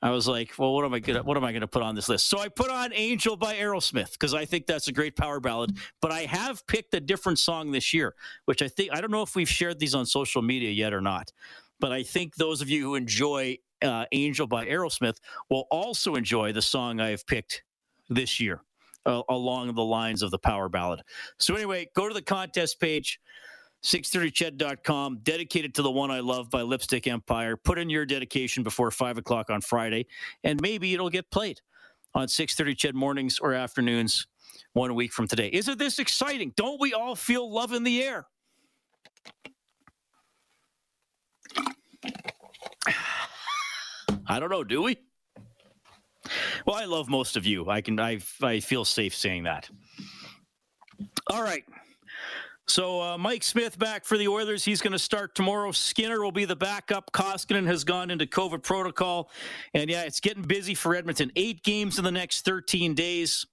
I 0.01 0.11
was 0.11 0.27
like, 0.27 0.53
well, 0.59 0.73
what 0.73 0.85
am 0.85 0.93
I 0.93 0.99
gonna 0.99 1.23
what 1.23 1.37
am 1.37 1.43
I 1.43 1.51
gonna 1.51 1.67
put 1.67 1.81
on 1.81 1.95
this 1.95 2.07
list? 2.07 2.27
So 2.27 2.37
I 2.37 2.49
put 2.49 2.69
on 2.69 2.93
Angel 2.93 3.35
by 3.35 3.55
Aerosmith 3.55 4.11
because 4.11 4.33
I 4.33 4.45
think 4.45 4.67
that's 4.67 4.87
a 4.87 4.91
great 4.91 5.15
power 5.15 5.39
ballad. 5.39 5.77
But 6.01 6.11
I 6.11 6.21
have 6.21 6.65
picked 6.67 6.93
a 6.93 6.99
different 6.99 7.39
song 7.39 7.71
this 7.71 7.93
year, 7.93 8.13
which 8.45 8.61
I 8.61 8.67
think 8.67 8.91
I 8.93 9.01
don't 9.01 9.11
know 9.11 9.23
if 9.23 9.35
we've 9.35 9.49
shared 9.49 9.79
these 9.79 9.95
on 9.95 10.05
social 10.05 10.41
media 10.41 10.69
yet 10.69 10.93
or 10.93 11.01
not. 11.01 11.31
But 11.79 11.91
I 11.91 12.03
think 12.03 12.35
those 12.35 12.61
of 12.61 12.69
you 12.69 12.83
who 12.83 12.95
enjoy 12.95 13.57
uh, 13.81 14.05
Angel 14.11 14.47
by 14.47 14.65
Aerosmith 14.67 15.17
will 15.49 15.67
also 15.71 16.15
enjoy 16.15 16.51
the 16.51 16.61
song 16.61 16.99
I've 16.99 17.25
picked 17.25 17.63
this 18.09 18.39
year 18.39 18.61
uh, 19.05 19.21
along 19.29 19.73
the 19.73 19.83
lines 19.83 20.21
of 20.21 20.31
the 20.31 20.39
power 20.39 20.69
ballad. 20.69 21.01
So 21.39 21.55
anyway, 21.55 21.89
go 21.95 22.07
to 22.07 22.13
the 22.13 22.21
contest 22.21 22.79
page 22.79 23.19
630ched.com, 23.87 25.19
dedicated 25.23 25.73
to 25.75 25.81
the 25.81 25.89
one 25.89 26.11
I 26.11 26.19
love 26.19 26.49
by 26.49 26.61
Lipstick 26.61 27.07
Empire. 27.07 27.55
Put 27.55 27.79
in 27.79 27.89
your 27.89 28.05
dedication 28.05 28.61
before 28.61 28.91
5 28.91 29.17
o'clock 29.17 29.49
on 29.49 29.61
Friday, 29.61 30.07
and 30.43 30.59
maybe 30.59 30.93
it'll 30.93 31.09
get 31.09 31.31
played 31.31 31.61
on 32.13 32.27
630 32.27 32.75
Ched 32.75 32.93
mornings 32.93 33.39
or 33.39 33.53
afternoons 33.53 34.27
one 34.73 34.93
week 34.93 35.13
from 35.13 35.25
today. 35.25 35.49
Isn't 35.53 35.79
this 35.79 35.99
exciting? 35.99 36.51
Don't 36.57 36.81
we 36.81 36.93
all 36.93 37.15
feel 37.15 37.49
love 37.49 37.71
in 37.71 37.83
the 37.83 38.03
air? 38.03 38.27
I 44.27 44.41
don't 44.41 44.49
know, 44.49 44.65
do 44.65 44.81
we? 44.81 44.97
Well, 46.65 46.75
I 46.75 46.83
love 46.83 47.07
most 47.07 47.37
of 47.37 47.45
you. 47.45 47.69
I 47.69 47.79
can 47.79 47.97
I 48.01 48.19
I 48.41 48.59
feel 48.59 48.83
safe 48.83 49.15
saying 49.15 49.43
that. 49.43 49.69
All 51.27 51.41
right. 51.41 51.63
So 52.67 53.01
uh, 53.01 53.17
Mike 53.17 53.43
Smith 53.43 53.79
back 53.79 54.03
for 54.03 54.17
the 54.17 54.27
Oilers. 54.27 54.65
He's 54.65 54.81
going 54.81 54.91
to 54.91 54.99
start 54.99 55.35
tomorrow. 55.35 55.71
Skinner 55.71 56.21
will 56.21 56.33
be 56.33 56.45
the 56.45 56.55
backup. 56.55 57.11
Koskinen 57.13 57.65
has 57.65 57.85
gone 57.85 58.11
into 58.11 58.25
COVID 58.25 58.61
protocol, 58.61 59.29
and 59.73 59.89
yeah, 59.89 60.03
it's 60.03 60.19
getting 60.19 60.43
busy 60.43 60.73
for 60.73 60.93
Edmonton. 60.93 61.31
Eight 61.35 61.63
games 61.63 61.97
in 61.97 62.03
the 62.03 62.11
next 62.11 62.43
13 62.43 62.93
days. 62.93 63.45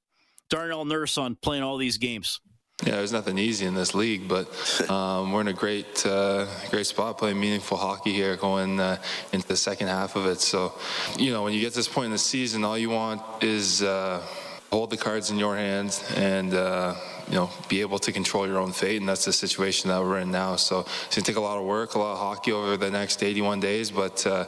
Darnell 0.50 0.84
Nurse 0.84 1.16
on 1.16 1.36
playing 1.36 1.62
all 1.62 1.76
these 1.76 1.96
games. 1.96 2.40
Yeah, 2.84 2.96
there's 2.96 3.12
nothing 3.12 3.38
easy 3.38 3.66
in 3.66 3.74
this 3.74 3.94
league, 3.94 4.28
but 4.28 4.90
um, 4.90 5.30
we're 5.30 5.42
in 5.42 5.48
a 5.48 5.52
great, 5.52 6.04
uh, 6.04 6.46
great 6.70 6.86
spot 6.86 7.18
playing 7.18 7.38
meaningful 7.38 7.76
hockey 7.76 8.12
here, 8.12 8.34
going 8.34 8.80
uh, 8.80 9.00
into 9.32 9.46
the 9.46 9.56
second 9.56 9.86
half 9.86 10.16
of 10.16 10.26
it. 10.26 10.40
So, 10.40 10.74
you 11.16 11.32
know, 11.32 11.44
when 11.44 11.52
you 11.52 11.60
get 11.60 11.70
to 11.70 11.76
this 11.76 11.88
point 11.88 12.06
in 12.06 12.10
the 12.12 12.18
season, 12.18 12.64
all 12.64 12.76
you 12.76 12.90
want 12.90 13.22
is 13.44 13.80
uh, 13.82 14.26
hold 14.74 14.90
the 14.90 14.96
cards 14.96 15.30
in 15.30 15.38
your 15.38 15.56
hands 15.56 16.02
and 16.16 16.52
uh, 16.52 16.94
you 17.28 17.36
know, 17.36 17.48
be 17.68 17.80
able 17.80 17.98
to 18.00 18.10
control 18.10 18.44
your 18.44 18.58
own 18.58 18.72
fate, 18.72 18.98
and 18.98 19.08
that's 19.08 19.24
the 19.24 19.32
situation 19.32 19.88
that 19.88 20.02
we're 20.02 20.18
in 20.18 20.32
now. 20.32 20.56
So 20.56 20.80
it's 20.80 21.14
gonna 21.14 21.24
take 21.24 21.36
a 21.36 21.40
lot 21.40 21.58
of 21.58 21.64
work, 21.64 21.94
a 21.94 21.98
lot 21.98 22.14
of 22.14 22.18
hockey 22.18 22.50
over 22.50 22.76
the 22.76 22.90
next 22.90 23.22
81 23.22 23.60
days. 23.60 23.92
But 23.92 24.26
uh, 24.26 24.46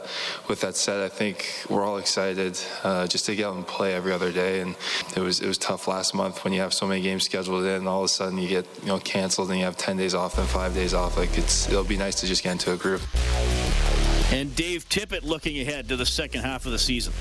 with 0.49 0.59
that 0.61 0.75
said, 0.75 0.99
I 1.01 1.07
think 1.07 1.65
we're 1.69 1.85
all 1.85 1.97
excited 1.97 2.59
uh, 2.83 3.07
just 3.07 3.25
to 3.27 3.35
get 3.35 3.45
out 3.45 3.55
and 3.55 3.65
play 3.65 3.93
every 3.93 4.11
other 4.11 4.31
day. 4.33 4.59
And 4.59 4.75
it 5.15 5.21
was 5.21 5.39
it 5.39 5.47
was 5.47 5.57
tough 5.57 5.87
last 5.87 6.13
month 6.13 6.43
when 6.43 6.51
you 6.51 6.59
have 6.59 6.73
so 6.73 6.85
many 6.85 7.01
games 7.01 7.23
scheduled 7.23 7.63
in, 7.63 7.77
and 7.77 7.87
all 7.87 8.01
of 8.01 8.05
a 8.05 8.09
sudden 8.09 8.37
you 8.37 8.49
get 8.49 8.65
you 8.81 8.87
know 8.87 8.99
canceled, 8.99 9.49
and 9.49 9.57
you 9.59 9.65
have 9.65 9.77
10 9.77 9.95
days 9.95 10.13
off 10.13 10.37
and 10.37 10.47
five 10.47 10.73
days 10.73 10.93
off. 10.93 11.17
Like 11.17 11.37
it's 11.37 11.69
it'll 11.69 11.83
be 11.83 11.97
nice 11.97 12.15
to 12.15 12.27
just 12.27 12.43
get 12.43 12.51
into 12.51 12.73
a 12.73 12.77
groove. 12.77 13.96
And 14.31 14.53
Dave 14.57 14.87
Tippett 14.89 15.23
looking 15.23 15.61
ahead 15.61 15.87
to 15.87 15.95
the 15.95 16.05
second 16.05 16.41
half 16.41 16.65
of 16.65 16.73
the 16.73 16.79
season. 16.79 17.13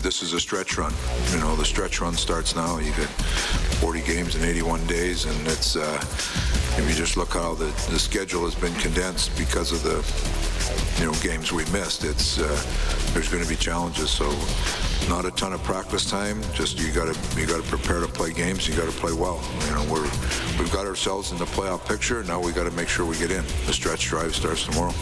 This 0.00 0.22
is 0.22 0.34
a 0.34 0.40
stretch 0.40 0.76
run. 0.76 0.92
You 1.32 1.38
know, 1.38 1.56
the 1.56 1.64
stretch 1.64 2.02
run 2.02 2.14
starts 2.14 2.54
now. 2.54 2.78
You 2.78 2.92
get 2.92 3.08
40 3.80 4.02
games 4.02 4.36
in 4.36 4.44
81 4.44 4.86
days, 4.86 5.24
and 5.24 5.46
it's 5.46 5.76
uh, 5.76 5.98
if 6.78 6.84
you 6.86 6.94
just 6.94 7.16
look 7.16 7.32
how 7.32 7.54
the, 7.54 7.64
the 7.90 7.98
schedule 7.98 8.44
has 8.44 8.54
been 8.54 8.74
condensed 8.74 9.36
because 9.38 9.72
of 9.72 9.82
the 9.82 10.04
you 11.00 11.06
know 11.06 11.18
games 11.20 11.52
we 11.52 11.64
missed. 11.72 12.04
It's 12.04 12.38
uh, 12.38 13.12
there's 13.14 13.30
going 13.30 13.42
to 13.42 13.48
be 13.48 13.56
challenges. 13.56 14.10
So 14.10 14.28
not 15.08 15.24
a 15.24 15.30
ton 15.30 15.54
of 15.54 15.62
practice 15.62 16.04
time. 16.04 16.42
Just 16.52 16.78
you 16.78 16.92
got 16.92 17.12
to 17.12 17.40
you 17.40 17.46
got 17.46 17.62
to 17.62 17.68
prepare 17.70 18.00
to 18.00 18.08
play 18.08 18.34
games. 18.34 18.68
You 18.68 18.76
got 18.76 18.90
to 18.90 18.98
play 18.98 19.14
well. 19.14 19.42
You 19.66 19.74
know 19.74 19.84
we're 19.90 20.02
we've 20.58 20.72
got 20.72 20.86
ourselves 20.86 21.32
in 21.32 21.38
the 21.38 21.46
playoff 21.46 21.88
picture. 21.88 22.22
Now 22.24 22.40
we 22.40 22.52
got 22.52 22.64
to 22.64 22.76
make 22.76 22.88
sure 22.88 23.06
we 23.06 23.16
get 23.16 23.30
in. 23.30 23.44
The 23.64 23.72
stretch 23.72 24.04
drive 24.04 24.34
starts 24.34 24.66
tomorrow. 24.66 24.92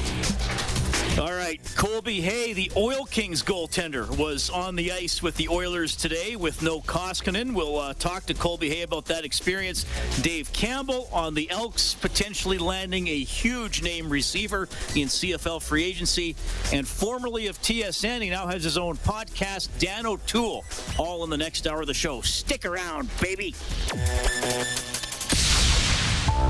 All 1.16 1.32
right, 1.32 1.60
Colby 1.76 2.20
Hay, 2.22 2.54
the 2.54 2.72
Oil 2.76 3.04
Kings 3.04 3.44
goaltender, 3.44 4.18
was 4.18 4.50
on 4.50 4.74
the 4.74 4.90
ice 4.90 5.22
with 5.22 5.36
the 5.36 5.48
Oilers 5.48 5.94
today 5.94 6.34
with 6.34 6.60
no 6.60 6.80
Koskinen. 6.80 7.54
We'll 7.54 7.78
uh, 7.78 7.94
talk 7.94 8.26
to 8.26 8.34
Colby 8.34 8.68
Hay 8.70 8.82
about 8.82 9.04
that 9.06 9.24
experience. 9.24 9.86
Dave 10.22 10.52
Campbell 10.52 11.08
on 11.12 11.34
the 11.34 11.48
Elks 11.50 11.94
potentially 11.94 12.58
landing 12.58 13.06
a 13.06 13.16
huge 13.16 13.80
name 13.80 14.10
receiver 14.10 14.62
in 14.96 15.06
CFL 15.06 15.62
free 15.62 15.84
agency, 15.84 16.34
and 16.72 16.86
formerly 16.86 17.46
of 17.46 17.62
TSN, 17.62 18.20
he 18.20 18.30
now 18.30 18.48
has 18.48 18.64
his 18.64 18.76
own 18.76 18.96
podcast, 18.96 19.68
Dan 19.78 20.06
O'Toole. 20.06 20.64
All 20.98 21.22
in 21.22 21.30
the 21.30 21.38
next 21.38 21.68
hour 21.68 21.82
of 21.82 21.86
the 21.86 21.94
show. 21.94 22.22
Stick 22.22 22.64
around, 22.64 23.08
baby. 23.20 23.54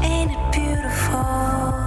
Ain't 0.02 0.30
it 0.30 0.52
beautiful? 0.52 1.83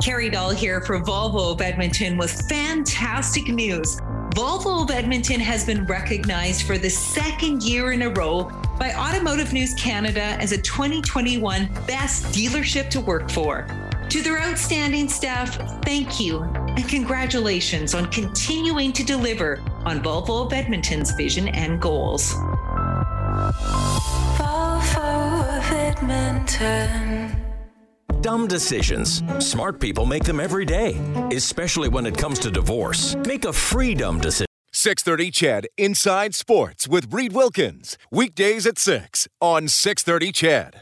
Carrie 0.00 0.30
Dahl 0.30 0.50
here 0.50 0.80
for 0.80 1.00
Volvo 1.00 1.52
of 1.52 1.60
Edmonton 1.60 2.16
with 2.16 2.30
fantastic 2.48 3.48
news. 3.48 4.00
Volvo 4.30 4.84
of 4.84 4.90
Edmonton 4.92 5.40
has 5.40 5.64
been 5.64 5.84
recognized 5.86 6.62
for 6.62 6.78
the 6.78 6.88
second 6.88 7.64
year 7.64 7.90
in 7.90 8.02
a 8.02 8.10
row 8.10 8.44
by 8.78 8.94
Automotive 8.94 9.52
News 9.52 9.74
Canada 9.74 10.36
as 10.40 10.52
a 10.52 10.58
2021 10.58 11.68
Best 11.88 12.26
Dealership 12.26 12.90
to 12.90 13.00
Work 13.00 13.28
for. 13.30 13.66
To 14.08 14.22
their 14.22 14.38
outstanding 14.38 15.08
staff, 15.08 15.56
thank 15.82 16.20
you 16.20 16.42
and 16.42 16.88
congratulations 16.88 17.94
on 17.94 18.06
continuing 18.06 18.92
to 18.92 19.04
deliver 19.04 19.60
on 19.84 20.00
Volvo 20.00 20.46
of 20.46 20.52
Edmonton's 20.52 21.10
vision 21.12 21.48
and 21.48 21.80
goals. 21.80 22.34
Volvo 24.38 25.58
of 25.58 25.72
Edmonton. 25.72 27.27
Dumb 28.20 28.48
decisions. 28.48 29.22
Smart 29.38 29.78
people 29.78 30.04
make 30.04 30.24
them 30.24 30.40
every 30.40 30.64
day, 30.64 30.96
especially 31.32 31.88
when 31.88 32.04
it 32.04 32.16
comes 32.18 32.38
to 32.40 32.50
divorce. 32.50 33.14
Make 33.16 33.44
a 33.44 33.52
free 33.52 33.94
dumb 33.94 34.20
decision. 34.20 34.46
630 34.72 35.30
CHED 35.30 35.66
Inside 35.76 36.34
Sports 36.34 36.88
with 36.88 37.12
Reed 37.12 37.32
Wilkins. 37.32 37.96
Weekdays 38.10 38.66
at 38.66 38.78
6 38.78 39.28
on 39.40 39.68
630 39.68 40.32
CHED. 40.32 40.74